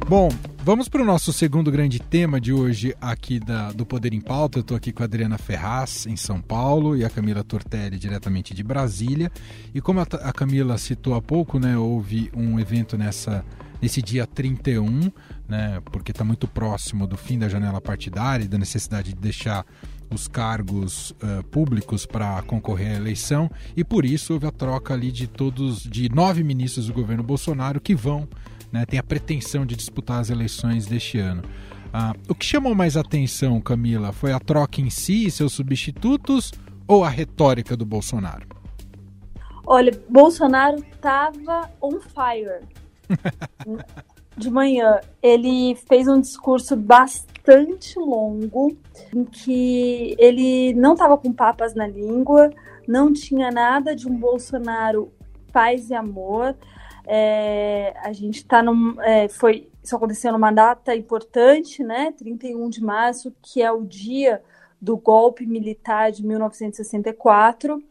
Bom, 0.07 0.29
vamos 0.63 0.89
para 0.89 1.01
o 1.01 1.05
nosso 1.05 1.31
segundo 1.31 1.71
grande 1.71 1.97
tema 1.97 2.39
de 2.39 2.51
hoje 2.51 2.93
aqui 2.99 3.39
da, 3.39 3.71
do 3.71 3.85
Poder 3.85 4.13
em 4.13 4.19
Pauta. 4.19 4.59
Eu 4.59 4.61
estou 4.61 4.75
aqui 4.75 4.91
com 4.91 5.01
a 5.01 5.05
Adriana 5.05 5.37
Ferraz, 5.37 6.05
em 6.05 6.17
São 6.17 6.41
Paulo, 6.41 6.95
e 6.95 7.05
a 7.05 7.09
Camila 7.09 7.41
Tortelli, 7.43 7.97
diretamente 7.97 8.53
de 8.53 8.61
Brasília. 8.63 9.31
E 9.73 9.79
como 9.79 10.01
a, 10.01 10.03
a 10.03 10.33
Camila 10.33 10.77
citou 10.77 11.15
há 11.15 11.21
pouco, 11.21 11.57
né, 11.57 11.77
houve 11.77 12.29
um 12.35 12.59
evento 12.59 12.97
nessa, 12.97 13.45
nesse 13.81 14.01
dia 14.01 14.27
31, 14.27 15.09
né, 15.47 15.81
porque 15.85 16.11
está 16.11 16.25
muito 16.25 16.49
próximo 16.49 17.07
do 17.07 17.15
fim 17.15 17.39
da 17.39 17.47
janela 17.47 17.79
partidária 17.79 18.43
e 18.43 18.47
da 18.47 18.57
necessidade 18.57 19.13
de 19.13 19.19
deixar 19.19 19.65
os 20.11 20.27
cargos 20.27 21.11
uh, 21.11 21.43
públicos 21.45 22.05
para 22.05 22.41
concorrer 22.43 22.91
à 22.91 22.95
eleição 22.97 23.49
e 23.75 23.83
por 23.83 24.05
isso 24.05 24.33
houve 24.33 24.45
a 24.45 24.51
troca 24.51 24.93
ali 24.93 25.11
de 25.11 25.25
todos 25.25 25.81
de 25.81 26.07
nove 26.09 26.43
ministros 26.43 26.85
do 26.85 26.93
governo 26.93 27.23
Bolsonaro 27.23 27.81
que 27.81 27.95
vão 27.95 28.27
né, 28.73 28.85
tem 28.87 28.99
a 28.99 29.03
pretensão 29.03 29.65
de 29.65 29.75
disputar 29.75 30.19
as 30.19 30.31
eleições 30.31 30.87
deste 30.87 31.19
ano. 31.19 31.43
Ah, 31.93 32.15
o 32.27 32.33
que 32.33 32.43
chamou 32.43 32.73
mais 32.73 32.97
atenção, 32.97 33.61
Camila, 33.61 34.11
foi 34.11 34.33
a 34.33 34.39
troca 34.39 34.81
em 34.81 34.89
si 34.89 35.27
e 35.27 35.31
seus 35.31 35.53
substitutos 35.53 36.51
ou 36.87 37.03
a 37.03 37.09
retórica 37.09 37.77
do 37.77 37.85
Bolsonaro? 37.85 38.47
Olha, 39.63 39.91
Bolsonaro 40.09 40.77
estava 40.79 41.69
on 41.79 41.99
fire. 41.99 42.67
de 44.35 44.49
manhã, 44.49 44.99
ele 45.21 45.75
fez 45.87 46.07
um 46.07 46.19
discurso 46.19 46.75
bastante 46.75 47.99
longo, 47.99 48.75
em 49.15 49.23
que 49.23 50.15
ele 50.17 50.73
não 50.73 50.93
estava 50.93 51.15
com 51.15 51.31
papas 51.31 51.75
na 51.75 51.85
língua, 51.85 52.49
não 52.87 53.13
tinha 53.13 53.51
nada 53.51 53.95
de 53.95 54.07
um 54.07 54.17
Bolsonaro 54.17 55.13
paz 55.51 55.91
e 55.91 55.93
amor. 55.93 56.55
É, 57.05 57.93
a 58.03 58.13
gente 58.13 58.37
está 58.37 58.61
num. 58.61 58.99
É, 59.01 59.27
foi, 59.27 59.69
isso 59.83 59.95
aconteceu 59.95 60.31
numa 60.31 60.51
data 60.51 60.95
importante, 60.95 61.83
né? 61.83 62.11
31 62.13 62.69
de 62.69 62.81
março, 62.81 63.33
que 63.41 63.61
é 63.61 63.71
o 63.71 63.83
dia 63.83 64.41
do 64.81 64.97
golpe 64.97 65.45
militar 65.45 66.11
de 66.11 66.25
1964. 66.25 67.83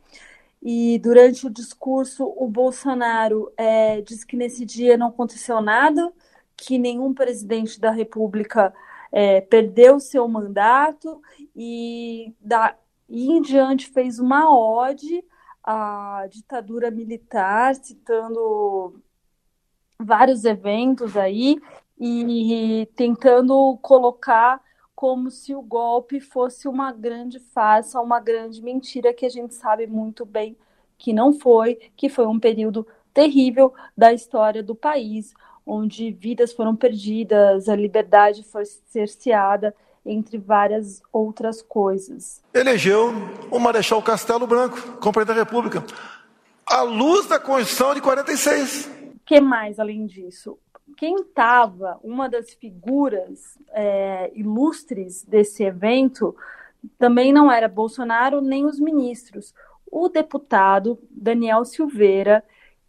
E 0.62 0.98
durante 1.00 1.46
o 1.46 1.50
discurso, 1.50 2.32
o 2.36 2.46
Bolsonaro 2.46 3.52
é, 3.56 4.00
disse 4.00 4.26
que 4.26 4.36
nesse 4.36 4.64
dia 4.64 4.96
não 4.96 5.08
aconteceu 5.08 5.60
nada, 5.60 6.12
que 6.56 6.78
nenhum 6.78 7.12
presidente 7.12 7.80
da 7.80 7.90
República 7.90 8.72
é, 9.10 9.40
perdeu 9.40 9.98
seu 9.98 10.26
mandato 10.28 11.20
e, 11.54 12.32
da, 12.40 12.76
e 13.08 13.30
em 13.30 13.42
diante 13.42 13.88
fez 13.88 14.18
uma 14.18 14.54
ode 14.54 15.24
à 15.62 16.26
ditadura 16.30 16.90
militar, 16.90 17.74
citando 17.74 19.00
vários 19.98 20.44
eventos 20.44 21.16
aí 21.16 21.60
e 21.98 22.88
tentando 22.96 23.78
colocar 23.80 24.60
como 24.94 25.30
se 25.30 25.54
o 25.54 25.62
golpe 25.62 26.20
fosse 26.20 26.68
uma 26.68 26.92
grande 26.92 27.38
farsa, 27.40 28.00
uma 28.00 28.20
grande 28.20 28.62
mentira 28.62 29.12
que 29.12 29.26
a 29.26 29.28
gente 29.28 29.54
sabe 29.54 29.86
muito 29.86 30.24
bem 30.24 30.56
que 31.02 31.12
não 31.12 31.32
foi, 31.32 31.74
que 31.96 32.08
foi 32.08 32.26
um 32.28 32.38
período 32.38 32.86
terrível 33.12 33.74
da 33.96 34.12
história 34.12 34.62
do 34.62 34.74
país, 34.74 35.34
onde 35.66 36.12
vidas 36.12 36.52
foram 36.52 36.76
perdidas, 36.76 37.68
a 37.68 37.74
liberdade 37.74 38.44
foi 38.44 38.64
cerceada, 38.64 39.74
entre 40.04 40.38
várias 40.38 41.02
outras 41.12 41.62
coisas. 41.62 42.42
Elegeu 42.52 43.12
o 43.50 43.58
Marechal 43.58 44.02
Castelo 44.02 44.46
Branco 44.46 44.98
como 45.00 45.12
presidente 45.12 45.36
da 45.36 45.44
República, 45.44 45.84
à 46.66 46.82
luz 46.82 47.26
da 47.26 47.38
Constituição 47.38 47.94
de 47.94 48.00
46. 48.00 48.90
O 49.14 49.20
que 49.24 49.40
mais 49.40 49.78
além 49.78 50.06
disso? 50.06 50.58
Quem 50.96 51.16
estava, 51.16 51.98
uma 52.02 52.28
das 52.28 52.52
figuras 52.52 53.58
é, 53.70 54.30
ilustres 54.34 55.24
desse 55.24 55.62
evento, 55.62 56.34
também 56.98 57.32
não 57.32 57.50
era 57.50 57.68
Bolsonaro 57.68 58.40
nem 58.40 58.66
os 58.66 58.78
ministros. 58.78 59.54
O 59.90 60.08
deputado 60.08 60.98
Daniel 61.10 61.64
Silveira, 61.64 62.44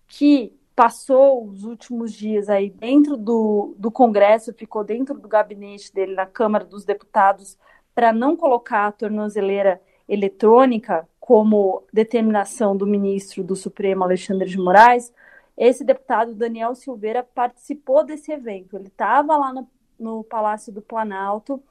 que 0.08 0.54
passou 0.76 1.46
os 1.46 1.64
últimos 1.64 2.14
dias 2.14 2.50
aí 2.50 2.70
dentro 2.70 3.16
do, 3.16 3.76
do 3.78 3.92
Congresso, 3.92 4.54
ficou 4.54 4.84
dentro 4.84 5.20
do 5.20 5.28
gabinete 5.28 5.94
dele 5.94 6.16
na 6.16 6.26
Câmara 6.26 6.66
dos 6.66 6.84
Deputados 6.84 7.58
para 7.94 8.12
não 8.12 8.36
colocar 8.36 8.88
a 8.88 8.92
tornozeleira 8.92 9.82
eletrônica 10.08 11.08
como 11.20 11.84
determinação 11.94 12.76
do 12.76 12.86
ministro 12.86 13.44
do 13.44 13.56
Supremo 13.56 14.04
Alexandre 14.04 14.50
de 14.50 14.58
Moraes, 14.58 15.14
esse 15.58 15.84
deputado 15.84 16.34
Daniel 16.34 16.74
Silveira 16.76 17.24
participou 17.24 18.04
desse 18.04 18.32
evento. 18.32 18.76
Ele 18.76 18.88
estava 18.88 19.38
lá 19.38 19.54
no, 19.54 19.70
no 20.00 20.24
Palácio 20.24 20.74
do 20.74 20.82
Planalto, 20.82 21.62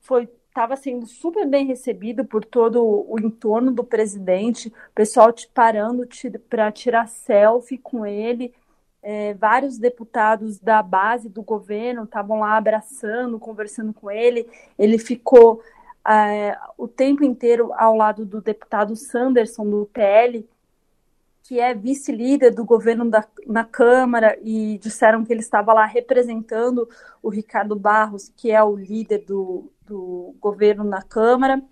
foi 0.00 0.28
estava 0.54 0.76
sendo 0.76 1.04
super 1.04 1.44
bem 1.48 1.66
recebido 1.66 2.24
por 2.24 2.44
todo 2.44 2.80
o 2.80 3.18
entorno 3.18 3.72
do 3.72 3.82
presidente, 3.82 4.68
o 4.68 4.94
pessoal 4.94 5.32
te 5.32 5.48
parando 5.48 6.06
para 6.48 6.70
tirar 6.70 7.08
selfie 7.08 7.76
com 7.76 8.06
ele. 8.06 8.54
É, 9.02 9.34
vários 9.34 9.76
deputados 9.78 10.60
da 10.60 10.80
base 10.80 11.28
do 11.28 11.42
governo 11.42 12.04
estavam 12.04 12.38
lá 12.38 12.56
abraçando, 12.56 13.38
conversando 13.40 13.92
com 13.92 14.08
ele. 14.08 14.48
Ele 14.78 14.96
ficou 14.96 15.60
é, 16.08 16.56
o 16.78 16.86
tempo 16.86 17.24
inteiro 17.24 17.72
ao 17.74 17.96
lado 17.96 18.24
do 18.24 18.40
deputado 18.40 18.94
Sanderson, 18.94 19.68
do 19.68 19.86
PL, 19.92 20.48
que 21.42 21.58
é 21.58 21.74
vice-líder 21.74 22.54
do 22.54 22.64
governo 22.64 23.10
da, 23.10 23.26
na 23.44 23.64
Câmara, 23.64 24.38
e 24.40 24.78
disseram 24.78 25.24
que 25.24 25.32
ele 25.32 25.40
estava 25.40 25.74
lá 25.74 25.84
representando 25.84 26.88
o 27.20 27.28
Ricardo 27.28 27.76
Barros, 27.76 28.32
que 28.36 28.52
é 28.52 28.62
o 28.62 28.76
líder 28.76 29.24
do, 29.26 29.70
do 29.86 30.34
governo 30.40 30.84
na 30.84 31.02
Câmara. 31.02 31.62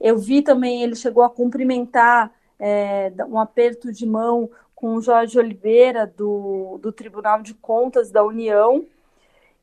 Eu 0.00 0.18
vi 0.18 0.42
também, 0.42 0.82
ele 0.82 0.96
chegou 0.96 1.22
a 1.22 1.30
cumprimentar 1.30 2.32
é, 2.58 3.12
um 3.28 3.38
aperto 3.38 3.92
de 3.92 4.06
mão 4.06 4.50
com 4.74 4.94
o 4.94 5.02
Jorge 5.02 5.38
Oliveira, 5.38 6.06
do, 6.06 6.78
do 6.80 6.90
Tribunal 6.90 7.42
de 7.42 7.54
Contas 7.54 8.10
da 8.10 8.24
União. 8.24 8.84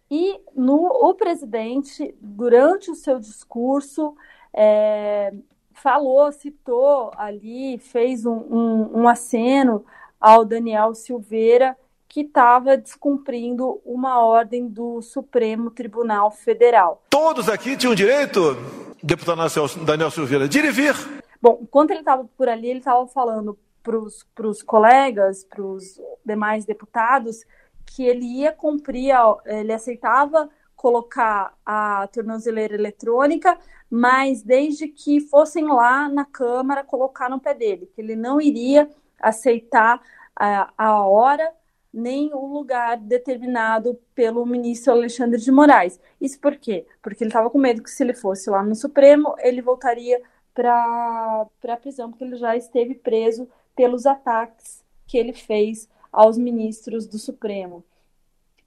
E 0.09 0.39
no, 0.55 0.85
o 0.85 1.13
presidente, 1.15 2.15
durante 2.21 2.91
o 2.91 2.95
seu 2.95 3.19
discurso, 3.19 4.15
é, 4.53 5.33
falou, 5.73 6.31
citou 6.31 7.11
ali, 7.15 7.77
fez 7.77 8.25
um, 8.25 8.37
um, 8.37 9.01
um 9.01 9.07
aceno 9.07 9.85
ao 10.19 10.45
Daniel 10.45 10.93
Silveira, 10.95 11.77
que 12.17 12.21
estava 12.21 12.75
descumprindo 12.75 13.79
uma 13.85 14.25
ordem 14.25 14.67
do 14.67 15.03
Supremo 15.03 15.69
Tribunal 15.69 16.31
Federal. 16.31 17.03
Todos 17.11 17.47
aqui 17.47 17.77
tinham 17.77 17.93
direito, 17.93 18.57
deputado 19.03 19.39
Daniel 19.85 20.09
Silveira, 20.09 20.49
de 20.49 20.57
ir 20.57 20.65
e 20.65 20.71
vir. 20.71 20.95
Bom, 21.39 21.59
enquanto 21.61 21.91
ele 21.91 21.99
estava 21.99 22.27
por 22.35 22.49
ali, 22.49 22.71
ele 22.71 22.79
estava 22.79 23.05
falando 23.05 23.55
para 23.83 24.47
os 24.47 24.63
colegas, 24.63 25.43
para 25.43 25.61
os 25.61 26.01
demais 26.25 26.65
deputados, 26.65 27.45
que 27.85 28.03
ele 28.03 28.25
ia 28.25 28.51
cumprir, 28.51 29.13
ele 29.45 29.71
aceitava 29.71 30.49
colocar 30.75 31.53
a 31.63 32.09
tornozeleira 32.11 32.73
eletrônica, 32.73 33.55
mas 33.91 34.41
desde 34.41 34.87
que 34.87 35.21
fossem 35.21 35.67
lá 35.67 36.09
na 36.09 36.25
Câmara 36.25 36.83
colocar 36.83 37.29
no 37.29 37.39
pé 37.39 37.53
dele, 37.53 37.87
que 37.93 38.01
ele 38.01 38.15
não 38.15 38.41
iria 38.41 38.89
aceitar 39.21 40.01
a, 40.35 40.73
a 40.75 41.05
hora 41.05 41.53
nem 41.97 42.31
o 42.31 42.45
lugar 42.45 42.97
determinado 42.97 43.99
pelo 44.13 44.45
ministro 44.45 44.93
Alexandre 44.93 45.41
de 45.41 45.51
Moraes. 45.51 45.99
Isso 46.21 46.39
por 46.39 46.55
quê? 46.55 46.85
Porque 47.01 47.23
ele 47.23 47.29
estava 47.29 47.49
com 47.49 47.57
medo 47.57 47.81
que 47.81 47.89
se 47.89 48.03
ele 48.03 48.13
fosse 48.13 48.49
lá 48.49 48.63
no 48.63 48.75
Supremo, 48.75 49.35
ele 49.39 49.61
voltaria 49.61 50.21
para 50.53 51.47
a 51.67 51.77
prisão, 51.77 52.11
porque 52.11 52.23
ele 52.23 52.35
já 52.35 52.55
esteve 52.55 52.93
preso 52.93 53.49
pelos 53.75 54.05
ataques 54.05 54.83
que 55.07 55.17
ele 55.17 55.33
fez 55.33 55.89
aos 56.11 56.37
ministros 56.37 57.07
do 57.07 57.17
Supremo. 57.17 57.83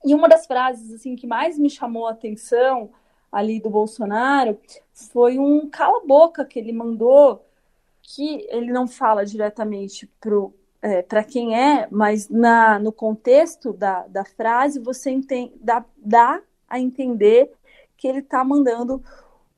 E 0.04 0.14
uma 0.14 0.28
das 0.28 0.46
frases 0.46 0.92
assim 0.92 1.14
que 1.14 1.26
mais 1.26 1.58
me 1.58 1.70
chamou 1.70 2.06
a 2.06 2.12
atenção 2.12 2.90
ali 3.30 3.60
do 3.60 3.70
Bolsonaro 3.70 4.58
foi 4.92 5.38
um 5.38 5.68
cala-boca 5.68 6.44
que 6.44 6.58
ele 6.58 6.72
mandou, 6.72 7.44
que 8.02 8.46
ele 8.50 8.72
não 8.72 8.88
fala 8.88 9.24
diretamente 9.24 10.06
para 10.20 10.34
é, 10.82 11.02
quem 11.24 11.58
é, 11.58 11.86
mas 11.90 12.28
na, 12.28 12.78
no 12.78 12.92
contexto 12.92 13.72
da, 13.72 14.06
da 14.06 14.24
frase 14.24 14.78
você 14.78 15.10
entende, 15.10 15.52
dá, 15.60 15.84
dá 15.96 16.40
a 16.68 16.78
entender 16.78 17.52
que 17.96 18.08
ele 18.08 18.20
está 18.20 18.42
mandando 18.42 19.02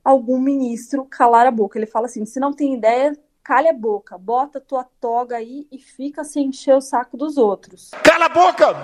algum 0.03 0.37
ministro 0.37 1.05
calar 1.05 1.47
a 1.47 1.51
boca. 1.51 1.79
Ele 1.79 1.85
fala 1.85 2.07
assim: 2.07 2.25
se 2.25 2.39
não 2.39 2.51
tem 2.51 2.73
ideia, 2.73 3.17
calha 3.43 3.71
a 3.71 3.73
boca, 3.73 4.17
bota 4.17 4.59
tua 4.59 4.83
toga 4.99 5.37
aí 5.37 5.67
e 5.71 5.77
fica 5.77 6.23
sem 6.23 6.47
encher 6.47 6.75
o 6.75 6.81
saco 6.81 7.15
dos 7.15 7.37
outros. 7.37 7.91
Cala 8.03 8.25
a 8.25 8.29
boca! 8.29 8.75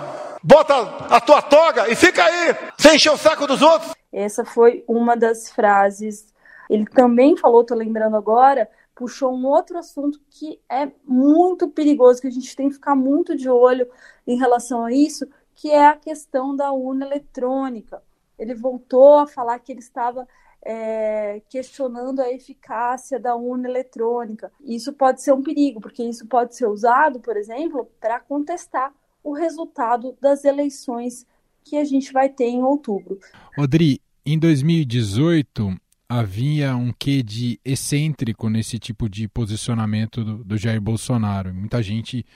Bota 0.42 0.74
a 1.10 1.20
tua 1.20 1.42
toga 1.42 1.90
e 1.90 1.94
fica 1.94 2.24
aí, 2.24 2.56
sem 2.78 2.96
encher 2.96 3.12
o 3.12 3.18
saco 3.18 3.46
dos 3.46 3.60
outros. 3.60 3.92
Essa 4.10 4.44
foi 4.44 4.82
uma 4.88 5.14
das 5.16 5.50
frases. 5.50 6.32
Ele 6.68 6.86
também 6.86 7.36
falou, 7.36 7.64
tô 7.64 7.74
lembrando 7.74 8.16
agora, 8.16 8.68
puxou 9.00 9.34
um 9.34 9.46
outro 9.46 9.78
assunto 9.78 10.20
que 10.28 10.60
é 10.68 10.92
muito 11.06 11.66
perigoso, 11.66 12.20
que 12.20 12.26
a 12.26 12.30
gente 12.30 12.54
tem 12.54 12.68
que 12.68 12.74
ficar 12.74 12.94
muito 12.94 13.34
de 13.34 13.48
olho 13.48 13.88
em 14.26 14.36
relação 14.36 14.84
a 14.84 14.92
isso, 14.92 15.26
que 15.54 15.70
é 15.70 15.86
a 15.86 15.96
questão 15.96 16.54
da 16.54 16.70
urna 16.70 17.06
eletrônica. 17.06 18.02
Ele 18.38 18.54
voltou 18.54 19.20
a 19.20 19.26
falar 19.26 19.58
que 19.58 19.72
ele 19.72 19.80
estava 19.80 20.28
é, 20.62 21.40
questionando 21.48 22.20
a 22.20 22.30
eficácia 22.30 23.18
da 23.18 23.34
urna 23.34 23.70
eletrônica. 23.70 24.52
Isso 24.60 24.92
pode 24.92 25.22
ser 25.22 25.32
um 25.32 25.42
perigo, 25.42 25.80
porque 25.80 26.02
isso 26.02 26.26
pode 26.26 26.54
ser 26.54 26.66
usado, 26.66 27.20
por 27.20 27.38
exemplo, 27.38 27.90
para 27.98 28.20
contestar 28.20 28.92
o 29.24 29.32
resultado 29.32 30.14
das 30.20 30.44
eleições 30.44 31.26
que 31.64 31.78
a 31.78 31.84
gente 31.84 32.12
vai 32.12 32.28
ter 32.28 32.48
em 32.48 32.62
outubro. 32.62 33.18
Odri, 33.56 33.98
em 34.26 34.38
2018 34.38 35.74
havia 36.10 36.74
um 36.74 36.92
quê 36.92 37.22
de 37.22 37.60
excêntrico 37.64 38.50
nesse 38.50 38.80
tipo 38.80 39.08
de 39.08 39.28
posicionamento 39.28 40.24
do, 40.24 40.42
do 40.42 40.58
Jair 40.58 40.80
Bolsonaro. 40.80 41.54
Muita 41.54 41.80
gente 41.80 42.26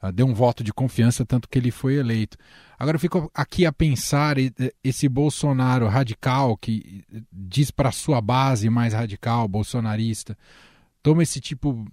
uh, 0.00 0.12
deu 0.12 0.26
um 0.26 0.32
voto 0.32 0.62
de 0.62 0.72
confiança, 0.72 1.26
tanto 1.26 1.48
que 1.48 1.58
ele 1.58 1.72
foi 1.72 1.94
eleito. 1.94 2.38
Agora 2.78 2.94
eu 2.94 3.00
fico 3.00 3.28
aqui 3.34 3.66
a 3.66 3.72
pensar 3.72 4.36
esse 4.84 5.08
Bolsonaro 5.08 5.88
radical 5.88 6.56
que 6.56 7.02
diz 7.32 7.72
para 7.72 7.90
sua 7.90 8.20
base 8.20 8.70
mais 8.70 8.94
radical, 8.94 9.48
bolsonarista, 9.48 10.38
toma 11.02 11.24
esse 11.24 11.40
tipo 11.40 11.84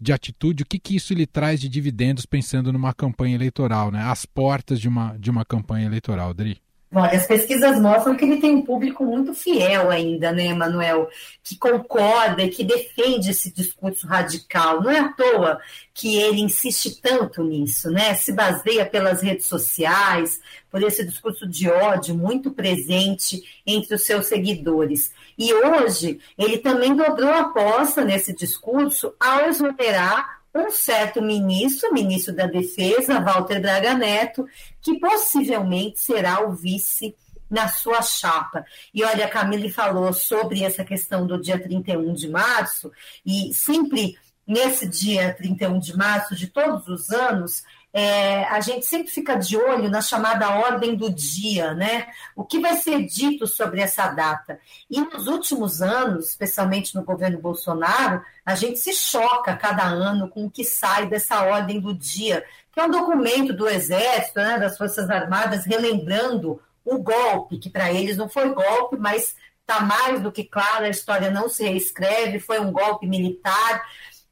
de 0.00 0.12
atitude, 0.12 0.62
o 0.62 0.66
que, 0.66 0.78
que 0.78 0.94
isso 0.94 1.12
lhe 1.14 1.26
traz 1.26 1.60
de 1.60 1.68
dividendos 1.68 2.26
pensando 2.26 2.72
numa 2.72 2.94
campanha 2.94 3.34
eleitoral, 3.34 3.90
né? 3.90 4.02
Às 4.02 4.24
portas 4.24 4.78
de 4.78 4.88
uma, 4.88 5.16
de 5.18 5.30
uma 5.30 5.44
campanha 5.44 5.86
eleitoral, 5.86 6.32
Dri? 6.32 6.60
Olha, 6.94 7.16
as 7.16 7.26
pesquisas 7.26 7.80
mostram 7.80 8.16
que 8.16 8.24
ele 8.24 8.40
tem 8.40 8.54
um 8.54 8.62
público 8.62 9.04
muito 9.04 9.34
fiel 9.34 9.90
ainda, 9.90 10.30
né, 10.30 10.54
Manuel? 10.54 11.10
Que 11.42 11.58
concorda 11.58 12.44
e 12.44 12.48
que 12.48 12.62
defende 12.62 13.30
esse 13.30 13.52
discurso 13.52 14.06
radical. 14.06 14.80
Não 14.80 14.90
é 14.90 15.00
à 15.00 15.12
toa 15.12 15.60
que 15.92 16.16
ele 16.16 16.40
insiste 16.40 17.00
tanto 17.02 17.42
nisso, 17.42 17.90
né? 17.90 18.14
Se 18.14 18.32
baseia 18.32 18.86
pelas 18.86 19.20
redes 19.20 19.46
sociais, 19.46 20.40
por 20.70 20.80
esse 20.82 21.04
discurso 21.04 21.46
de 21.46 21.68
ódio 21.68 22.14
muito 22.14 22.52
presente 22.52 23.42
entre 23.66 23.96
os 23.96 24.04
seus 24.04 24.26
seguidores. 24.26 25.10
E 25.36 25.52
hoje 25.52 26.20
ele 26.38 26.58
também 26.58 26.94
dobrou 26.94 27.30
a 27.30 27.40
aposta 27.40 28.04
nesse 28.04 28.32
discurso 28.32 29.12
ao 29.18 29.48
exonerar 29.48 30.35
um 30.56 30.70
certo 30.70 31.22
ministro, 31.22 31.92
ministro 31.92 32.34
da 32.34 32.46
Defesa, 32.46 33.20
Walter 33.20 33.60
Braga 33.60 33.94
Neto, 33.94 34.46
que 34.80 34.98
possivelmente 34.98 36.00
será 36.00 36.46
o 36.46 36.52
vice 36.52 37.14
na 37.50 37.68
sua 37.68 38.02
chapa. 38.02 38.64
E 38.92 39.04
olha, 39.04 39.26
a 39.26 39.28
Camille 39.28 39.70
falou 39.70 40.12
sobre 40.12 40.62
essa 40.64 40.84
questão 40.84 41.26
do 41.26 41.40
dia 41.40 41.58
31 41.58 42.12
de 42.14 42.28
março, 42.28 42.90
e 43.24 43.52
sempre 43.54 44.16
nesse 44.46 44.86
dia 44.86 45.34
31 45.34 45.78
de 45.78 45.96
março 45.96 46.34
de 46.36 46.46
todos 46.46 46.86
os 46.88 47.10
anos, 47.10 47.64
é, 47.98 48.44
a 48.48 48.60
gente 48.60 48.84
sempre 48.84 49.10
fica 49.10 49.36
de 49.36 49.56
olho 49.56 49.88
na 49.88 50.02
chamada 50.02 50.50
ordem 50.50 50.94
do 50.94 51.10
dia, 51.10 51.72
né? 51.72 52.08
O 52.36 52.44
que 52.44 52.60
vai 52.60 52.76
ser 52.76 53.06
dito 53.06 53.46
sobre 53.46 53.80
essa 53.80 54.08
data? 54.08 54.60
E 54.90 55.00
nos 55.00 55.26
últimos 55.26 55.80
anos, 55.80 56.28
especialmente 56.28 56.94
no 56.94 57.02
governo 57.02 57.40
Bolsonaro, 57.40 58.22
a 58.44 58.54
gente 58.54 58.78
se 58.80 58.92
choca 58.92 59.56
cada 59.56 59.84
ano 59.84 60.28
com 60.28 60.44
o 60.44 60.50
que 60.50 60.62
sai 60.62 61.08
dessa 61.08 61.42
ordem 61.44 61.80
do 61.80 61.94
dia, 61.94 62.44
que 62.70 62.78
é 62.78 62.84
um 62.84 62.90
documento 62.90 63.54
do 63.54 63.66
Exército, 63.66 64.40
né, 64.40 64.58
das 64.58 64.76
Forças 64.76 65.08
Armadas, 65.08 65.64
relembrando 65.64 66.60
o 66.84 66.98
golpe, 66.98 67.56
que 67.56 67.70
para 67.70 67.90
eles 67.90 68.18
não 68.18 68.28
foi 68.28 68.52
golpe, 68.52 68.98
mas 68.98 69.34
está 69.62 69.80
mais 69.80 70.20
do 70.20 70.30
que 70.30 70.44
claro, 70.44 70.84
a 70.84 70.90
história 70.90 71.30
não 71.30 71.48
se 71.48 71.64
reescreve, 71.64 72.40
foi 72.40 72.60
um 72.60 72.70
golpe 72.70 73.06
militar, 73.06 73.88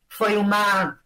foi 0.07 0.37
uma 0.37 0.99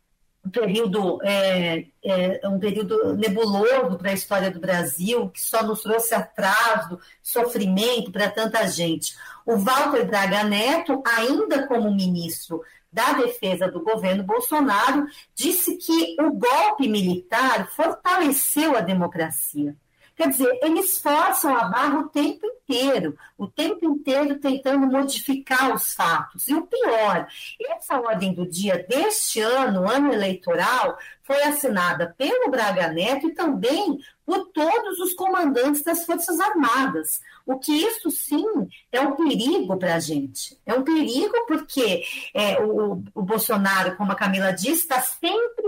um 0.45 0.51
período, 0.51 1.19
é, 1.23 1.87
é, 2.03 2.49
um 2.49 2.59
período 2.59 3.15
nebuloso 3.15 3.99
para 3.99 4.11
a 4.11 4.15
história 4.15 4.51
do 4.51 4.61
Brasil, 4.61 5.29
que 5.31 5.41
só 5.41 5.63
nos 5.63 5.83
trouxe 5.83 6.15
atraso, 6.15 6.99
sofrimento 7.23 8.11
para 8.11 8.31
tanta 8.31 8.67
gente. 8.67 9.17
O 9.45 9.57
Walter 9.57 10.07
Braga 10.07 10.45
Neto, 10.45 11.03
ainda 11.07 11.67
como 11.67 11.95
ministro 11.95 12.63
da 12.91 13.13
Defesa 13.13 13.71
do 13.71 13.83
governo 13.83 14.23
Bolsonaro, 14.23 15.07
disse 15.35 15.77
que 15.77 16.17
o 16.21 16.33
golpe 16.33 16.89
militar 16.89 17.71
fortaleceu 17.71 18.77
a 18.77 18.81
democracia. 18.81 19.77
Quer 20.19 20.31
dizer, 20.31 20.59
eles 20.65 20.99
forçam 20.99 21.57
a 21.57 21.69
barra 21.69 22.01
o 22.01 22.09
tempo 22.09 22.45
inteiro, 22.45 23.17
o 23.39 23.47
tempo 23.47 23.85
inteiro 23.85 24.41
tentando 24.41 24.85
modificar 24.89 25.73
os 25.73 25.95
fatos. 25.95 26.49
E 26.49 26.55
o 26.55 26.67
pior, 26.67 27.29
essa 27.71 28.01
ordem 28.01 28.35
do 28.35 28.45
dia 28.45 28.85
deste 28.89 29.41
ano, 29.41 29.89
ano 29.89 30.13
eleitoral, 30.13 30.99
foi 31.23 31.41
assinada 31.45 32.17
pelo 32.19 32.51
Braga 32.51 32.89
Neto 32.89 33.29
e 33.29 33.35
também 33.35 34.01
por 34.27 34.49
todos 34.49 34.99
os 34.99 35.13
comandantes 35.13 35.85
das 35.85 36.05
Forças 36.05 36.41
Armadas. 36.41 37.21
O 37.47 37.57
que 37.57 37.71
isso 37.71 38.11
sim 38.11 38.45
é 38.91 39.01
um 39.01 39.15
perigo 39.15 39.77
para 39.77 39.95
a 39.95 40.01
gente. 40.01 40.59
É 40.67 40.75
um 40.75 40.83
perigo 40.83 41.47
porque 41.47 42.03
é, 42.35 42.61
o, 42.61 43.05
o 43.15 43.23
Bolsonaro, 43.23 43.97
como 43.97 44.11
a 44.11 44.17
Camila 44.17 44.51
disse, 44.53 44.83
está 44.83 45.01
sempre 45.01 45.65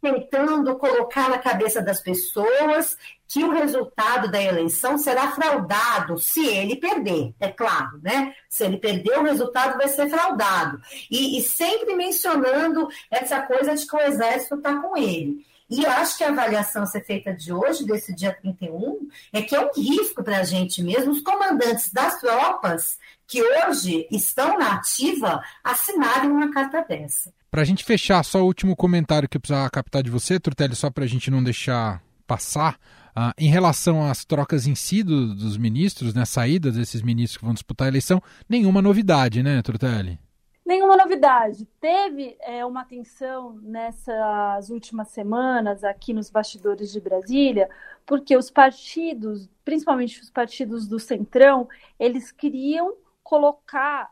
tentando 0.00 0.74
colocar 0.76 1.28
na 1.28 1.38
cabeça 1.38 1.82
das 1.82 2.00
pessoas 2.00 2.96
que 3.30 3.44
o 3.44 3.52
resultado 3.52 4.28
da 4.28 4.42
eleição 4.42 4.98
será 4.98 5.30
fraudado 5.30 6.18
se 6.18 6.44
ele 6.44 6.74
perder, 6.74 7.32
é 7.38 7.46
claro, 7.46 8.00
né? 8.02 8.34
Se 8.48 8.64
ele 8.64 8.76
perder, 8.76 9.20
o 9.20 9.22
resultado 9.22 9.78
vai 9.78 9.86
ser 9.86 10.10
fraudado. 10.10 10.82
E, 11.08 11.38
e 11.38 11.42
sempre 11.44 11.94
mencionando 11.94 12.88
essa 13.08 13.40
coisa 13.42 13.76
de 13.76 13.86
que 13.86 13.94
o 13.94 14.00
exército 14.00 14.56
está 14.56 14.74
com 14.82 14.96
ele. 14.96 15.46
E 15.70 15.86
acho 15.86 16.18
que 16.18 16.24
a 16.24 16.30
avaliação 16.30 16.82
a 16.82 16.86
ser 16.86 17.04
feita 17.04 17.32
de 17.32 17.52
hoje, 17.52 17.86
desse 17.86 18.12
dia 18.12 18.32
31, 18.32 19.08
é 19.32 19.40
que 19.40 19.54
é 19.54 19.60
um 19.60 19.70
risco 19.76 20.24
para 20.24 20.38
a 20.38 20.42
gente 20.42 20.82
mesmo, 20.82 21.12
os 21.12 21.20
comandantes 21.20 21.92
das 21.92 22.18
tropas 22.18 22.98
que 23.28 23.40
hoje 23.40 24.08
estão 24.10 24.58
na 24.58 24.74
ativa 24.74 25.40
assinarem 25.62 26.32
uma 26.32 26.50
carta 26.50 26.82
dessa. 26.82 27.32
Para 27.48 27.62
a 27.62 27.64
gente 27.64 27.84
fechar, 27.84 28.24
só 28.24 28.42
o 28.42 28.46
último 28.46 28.74
comentário 28.74 29.28
que 29.28 29.36
eu 29.36 29.40
precisava 29.40 29.70
captar 29.70 30.02
de 30.02 30.10
você, 30.10 30.40
Turtelli, 30.40 30.74
só 30.74 30.90
para 30.90 31.04
a 31.04 31.08
gente 31.08 31.30
não 31.30 31.44
deixar 31.44 32.02
passar. 32.26 32.76
Uh, 33.20 33.34
em 33.36 33.50
relação 33.50 34.02
às 34.08 34.24
trocas 34.24 34.66
em 34.66 34.74
si 34.74 35.02
do, 35.02 35.34
dos 35.34 35.58
ministros, 35.58 36.14
né, 36.14 36.24
saídas 36.24 36.74
desses 36.74 37.02
ministros 37.02 37.36
que 37.36 37.44
vão 37.44 37.52
disputar 37.52 37.84
a 37.84 37.90
eleição, 37.90 38.22
nenhuma 38.48 38.80
novidade, 38.80 39.42
né, 39.42 39.60
Turtelli? 39.60 40.18
Nenhuma 40.64 40.96
novidade. 40.96 41.68
Teve 41.78 42.38
é, 42.40 42.64
uma 42.64 42.82
tensão 42.82 43.58
nessas 43.60 44.70
últimas 44.70 45.08
semanas 45.08 45.84
aqui 45.84 46.14
nos 46.14 46.30
bastidores 46.30 46.90
de 46.90 46.98
Brasília, 46.98 47.68
porque 48.06 48.34
os 48.34 48.50
partidos, 48.50 49.50
principalmente 49.66 50.22
os 50.22 50.30
partidos 50.30 50.86
do 50.86 50.98
Centrão, 50.98 51.68
eles 51.98 52.32
queriam 52.32 52.94
colocar 53.22 54.10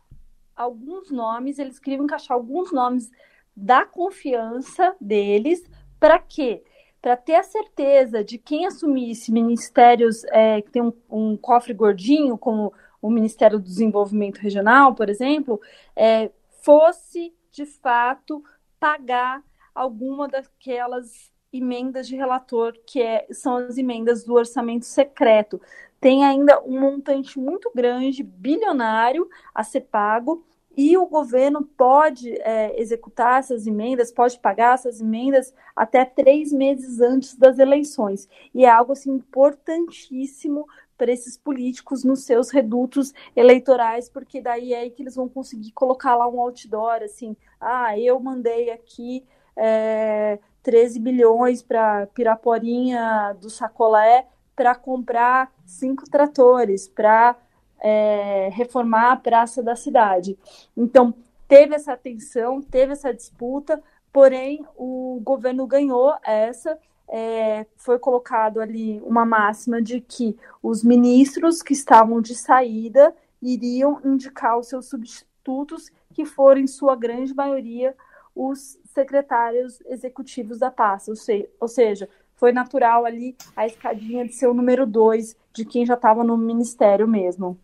alguns 0.54 1.10
nomes, 1.10 1.58
eles 1.58 1.78
queriam 1.78 2.04
encaixar 2.04 2.36
alguns 2.36 2.70
nomes 2.72 3.10
da 3.56 3.86
confiança 3.86 4.94
deles, 5.00 5.64
para 5.98 6.18
quê? 6.18 6.62
Para 7.00 7.16
ter 7.16 7.36
a 7.36 7.42
certeza 7.42 8.24
de 8.24 8.38
quem 8.38 8.66
assumisse 8.66 9.32
ministérios 9.32 10.24
é, 10.24 10.60
que 10.60 10.70
tem 10.70 10.82
um, 10.82 10.92
um, 11.08 11.36
cofre 11.36 11.72
gordinho, 11.72 12.36
como 12.36 12.72
o 13.00 13.10
Ministério 13.10 13.58
do 13.58 13.64
Desenvolvimento 13.64 14.38
Regional, 14.38 14.94
por 14.94 15.08
exemplo, 15.08 15.60
é, 15.94 16.30
fosse 16.62 17.32
de 17.52 17.64
fato 17.64 18.42
pagar 18.80 19.42
alguma 19.74 20.28
daquelas 20.28 21.30
emendas 21.52 22.06
de 22.06 22.16
relator 22.16 22.74
que 22.86 23.00
é, 23.00 23.26
são 23.30 23.56
as 23.56 23.78
emendas 23.78 24.24
do 24.24 24.34
orçamento 24.34 24.84
secreto. 24.84 25.60
Tem 26.00 26.24
ainda 26.24 26.62
um 26.64 26.80
montante 26.80 27.38
muito 27.38 27.70
grande, 27.74 28.22
bilionário, 28.22 29.28
a 29.54 29.64
ser 29.64 29.82
pago, 29.82 30.44
e 30.78 30.96
o 30.96 31.06
governo 31.06 31.64
pode 31.76 32.32
é, 32.40 32.80
executar 32.80 33.40
essas 33.40 33.66
emendas, 33.66 34.12
pode 34.12 34.38
pagar 34.38 34.74
essas 34.74 35.00
emendas 35.00 35.52
até 35.74 36.04
três 36.04 36.52
meses 36.52 37.00
antes 37.00 37.34
das 37.34 37.58
eleições. 37.58 38.28
E 38.54 38.64
é 38.64 38.70
algo 38.70 38.92
assim, 38.92 39.10
importantíssimo 39.10 40.68
para 40.96 41.10
esses 41.10 41.36
políticos 41.36 42.04
nos 42.04 42.22
seus 42.22 42.50
redutos 42.50 43.12
eleitorais, 43.34 44.08
porque 44.08 44.40
daí 44.40 44.72
é 44.72 44.82
aí 44.82 44.90
que 44.90 45.02
eles 45.02 45.16
vão 45.16 45.28
conseguir 45.28 45.72
colocar 45.72 46.14
lá 46.14 46.28
um 46.28 46.40
outdoor, 46.40 47.02
assim, 47.02 47.36
ah, 47.60 47.98
eu 47.98 48.20
mandei 48.20 48.70
aqui 48.70 49.24
é, 49.56 50.38
13 50.62 51.00
bilhões 51.00 51.60
para 51.60 52.06
Piraporinha 52.14 53.36
do 53.40 53.50
Sacolé 53.50 54.28
para 54.54 54.76
comprar 54.76 55.52
cinco 55.66 56.08
tratores, 56.08 56.86
para 56.86 57.36
é, 57.80 58.50
reformar 58.52 59.12
a 59.12 59.16
praça 59.16 59.62
da 59.62 59.76
cidade. 59.76 60.38
Então, 60.76 61.14
teve 61.46 61.74
essa 61.74 61.96
tensão, 61.96 62.60
teve 62.60 62.92
essa 62.92 63.12
disputa, 63.12 63.82
porém, 64.12 64.64
o 64.76 65.20
governo 65.22 65.66
ganhou 65.66 66.14
essa 66.24 66.78
é, 67.08 67.66
foi 67.76 67.98
colocado 67.98 68.60
ali 68.60 69.00
uma 69.00 69.24
máxima 69.24 69.80
de 69.80 70.00
que 70.00 70.36
os 70.62 70.84
ministros 70.84 71.62
que 71.62 71.72
estavam 71.72 72.20
de 72.20 72.34
saída 72.34 73.14
iriam 73.40 74.00
indicar 74.04 74.58
os 74.58 74.68
seus 74.68 74.86
substitutos, 74.86 75.90
que 76.12 76.26
foram, 76.26 76.60
em 76.60 76.66
sua 76.66 76.94
grande 76.94 77.34
maioria, 77.34 77.94
os 78.34 78.78
secretários 78.92 79.80
executivos 79.86 80.58
da 80.58 80.70
pasta. 80.70 81.12
Ou 81.60 81.68
seja, 81.68 82.08
foi 82.36 82.52
natural 82.52 83.04
ali 83.04 83.34
a 83.56 83.66
escadinha 83.66 84.24
de 84.24 84.34
ser 84.34 84.48
o 84.48 84.54
número 84.54 84.86
dois 84.86 85.36
de 85.52 85.64
quem 85.64 85.86
já 85.86 85.94
estava 85.94 86.22
no 86.22 86.36
ministério 86.36 87.08
mesmo. 87.08 87.58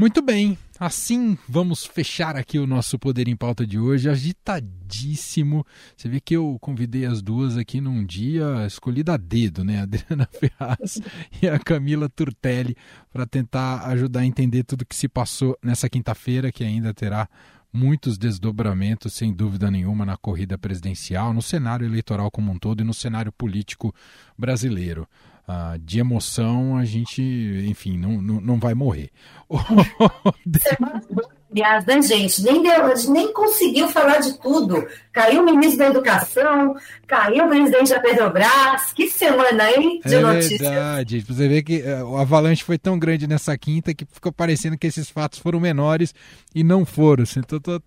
Muito 0.00 0.22
bem, 0.22 0.56
assim 0.78 1.36
vamos 1.46 1.84
fechar 1.84 2.34
aqui 2.34 2.58
o 2.58 2.66
nosso 2.66 2.98
Poder 2.98 3.28
em 3.28 3.36
Pauta 3.36 3.66
de 3.66 3.78
hoje, 3.78 4.08
agitadíssimo. 4.08 5.62
Você 5.94 6.08
vê 6.08 6.18
que 6.18 6.34
eu 6.34 6.56
convidei 6.58 7.04
as 7.04 7.20
duas 7.20 7.58
aqui 7.58 7.82
num 7.82 8.02
dia 8.02 8.64
escolhido 8.66 9.12
a 9.12 9.18
dedo, 9.18 9.62
né? 9.62 9.80
A 9.80 9.82
Adriana 9.82 10.26
Ferraz 10.32 11.02
e 11.42 11.46
a 11.46 11.58
Camila 11.58 12.08
Turtelli, 12.08 12.74
para 13.12 13.26
tentar 13.26 13.86
ajudar 13.88 14.20
a 14.20 14.24
entender 14.24 14.64
tudo 14.64 14.86
que 14.86 14.96
se 14.96 15.06
passou 15.06 15.54
nessa 15.62 15.86
quinta-feira, 15.86 16.50
que 16.50 16.64
ainda 16.64 16.94
terá 16.94 17.28
muitos 17.70 18.16
desdobramentos, 18.16 19.12
sem 19.12 19.34
dúvida 19.34 19.70
nenhuma, 19.70 20.06
na 20.06 20.16
corrida 20.16 20.56
presidencial, 20.56 21.34
no 21.34 21.42
cenário 21.42 21.86
eleitoral 21.86 22.30
como 22.30 22.50
um 22.50 22.58
todo 22.58 22.80
e 22.80 22.84
no 22.84 22.94
cenário 22.94 23.30
político 23.30 23.94
brasileiro. 24.38 25.06
Uh, 25.48 25.78
de 25.78 25.98
emoção, 25.98 26.76
a 26.76 26.84
gente, 26.84 27.20
enfim, 27.66 27.98
não, 27.98 28.22
não, 28.22 28.40
não 28.40 28.58
vai 28.58 28.74
morrer. 28.74 29.10
Aliás, 31.52 31.84
né, 31.84 32.00
gente? 32.00 32.42
Nem, 32.42 32.62
deu, 32.62 33.12
nem 33.12 33.32
conseguiu 33.32 33.88
falar 33.88 34.18
de 34.18 34.38
tudo. 34.38 34.86
Caiu 35.12 35.42
o 35.42 35.44
ministro 35.44 35.78
da 35.78 35.86
Educação, 35.88 36.76
caiu 37.08 37.46
o 37.46 37.48
presidente 37.48 37.90
da 37.90 37.98
Petrobras. 37.98 38.92
Que 38.94 39.10
semana, 39.10 39.68
hein? 39.72 40.00
De 40.04 40.14
é 40.14 40.20
notícias. 40.20 40.60
verdade. 40.60 41.20
Você 41.20 41.48
vê 41.48 41.60
que 41.60 41.82
uh, 41.82 42.04
o 42.06 42.16
avalanche 42.16 42.62
foi 42.62 42.78
tão 42.78 42.96
grande 42.96 43.26
nessa 43.26 43.58
quinta 43.58 43.92
que 43.92 44.06
ficou 44.12 44.32
parecendo 44.32 44.78
que 44.78 44.86
esses 44.86 45.10
fatos 45.10 45.40
foram 45.40 45.58
menores 45.58 46.14
e 46.54 46.62
não 46.62 46.86
foram. 46.86 47.26
Você 47.26 47.40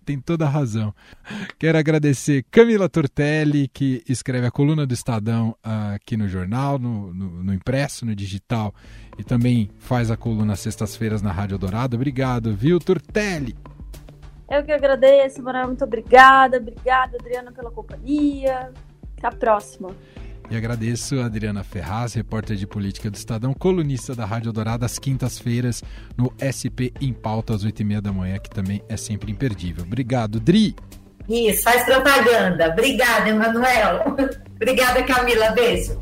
tem 0.04 0.20
toda 0.20 0.44
a 0.44 0.48
razão. 0.48 0.94
Quero 1.58 1.78
agradecer 1.78 2.44
Camila 2.50 2.86
Tortelli, 2.86 3.68
que 3.68 4.02
escreve 4.06 4.46
a 4.46 4.50
coluna 4.50 4.86
do 4.86 4.92
Estadão 4.92 5.56
uh, 5.64 5.94
aqui 5.94 6.18
no 6.18 6.28
jornal, 6.28 6.78
no, 6.78 7.14
no, 7.14 7.44
no 7.44 7.54
impresso, 7.54 8.04
no 8.04 8.14
digital 8.14 8.74
e 9.18 9.22
também 9.22 9.70
faz 9.78 10.10
a 10.10 10.16
coluna 10.16 10.56
sextas-feiras 10.56 11.22
na 11.22 11.32
Rádio 11.32 11.58
Dourado. 11.58 11.96
Obrigado, 11.96 12.54
viu, 12.54 12.78
Turtelli? 12.78 13.53
Eu 14.48 14.62
que 14.62 14.72
agradeço, 14.72 15.42
Manuel, 15.42 15.68
muito 15.68 15.84
obrigada. 15.84 16.58
Obrigada, 16.58 17.16
Adriana, 17.18 17.52
pela 17.52 17.70
companhia. 17.70 18.70
Até 19.16 19.26
a 19.26 19.32
próxima. 19.32 19.90
E 20.50 20.56
agradeço 20.56 21.18
a 21.20 21.24
Adriana 21.24 21.64
Ferraz, 21.64 22.12
repórter 22.12 22.56
de 22.56 22.66
política 22.66 23.10
do 23.10 23.14
Estadão, 23.14 23.54
colunista 23.54 24.14
da 24.14 24.26
Rádio 24.26 24.52
Dourada, 24.52 24.84
às 24.84 24.98
quintas-feiras, 24.98 25.82
no 26.18 26.32
SP 26.36 26.92
em 27.00 27.14
Pauta, 27.14 27.54
às 27.54 27.64
oito 27.64 27.80
e 27.80 27.84
meia 27.84 28.02
da 28.02 28.12
manhã, 28.12 28.38
que 28.38 28.50
também 28.50 28.82
é 28.86 28.96
sempre 28.96 29.32
imperdível. 29.32 29.84
Obrigado, 29.84 30.38
Dri! 30.38 30.76
Isso, 31.26 31.62
faz 31.62 31.84
propaganda. 31.84 32.68
Obrigada, 32.68 33.30
Emanuel. 33.30 34.16
Obrigada, 34.56 35.02
Camila. 35.04 35.52
Beijo. 35.52 35.98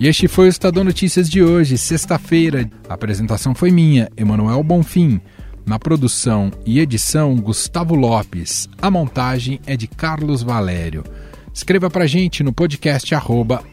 E 0.00 0.08
este 0.08 0.26
foi 0.26 0.46
o 0.46 0.48
Estadão 0.48 0.82
Notícias 0.82 1.28
de 1.28 1.42
hoje, 1.42 1.76
sexta-feira. 1.76 2.70
A 2.88 2.94
apresentação 2.94 3.54
foi 3.54 3.70
minha, 3.70 4.10
Emanuel 4.16 4.62
Bonfim. 4.62 5.20
Na 5.66 5.78
produção 5.78 6.50
e 6.64 6.80
edição, 6.80 7.36
Gustavo 7.36 7.94
Lopes. 7.94 8.66
A 8.80 8.90
montagem 8.90 9.60
é 9.66 9.76
de 9.76 9.86
Carlos 9.86 10.42
Valério. 10.42 11.04
Escreva 11.52 11.90
para 11.90 12.06
gente 12.06 12.42
no 12.42 12.50
podcast 12.50 13.14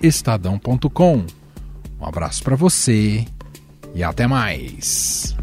estadão.com. 0.04 1.24
Um 2.02 2.06
abraço 2.06 2.44
para 2.44 2.58
você 2.58 3.26
e 3.96 4.04
até 4.04 4.28
mais. 4.28 5.34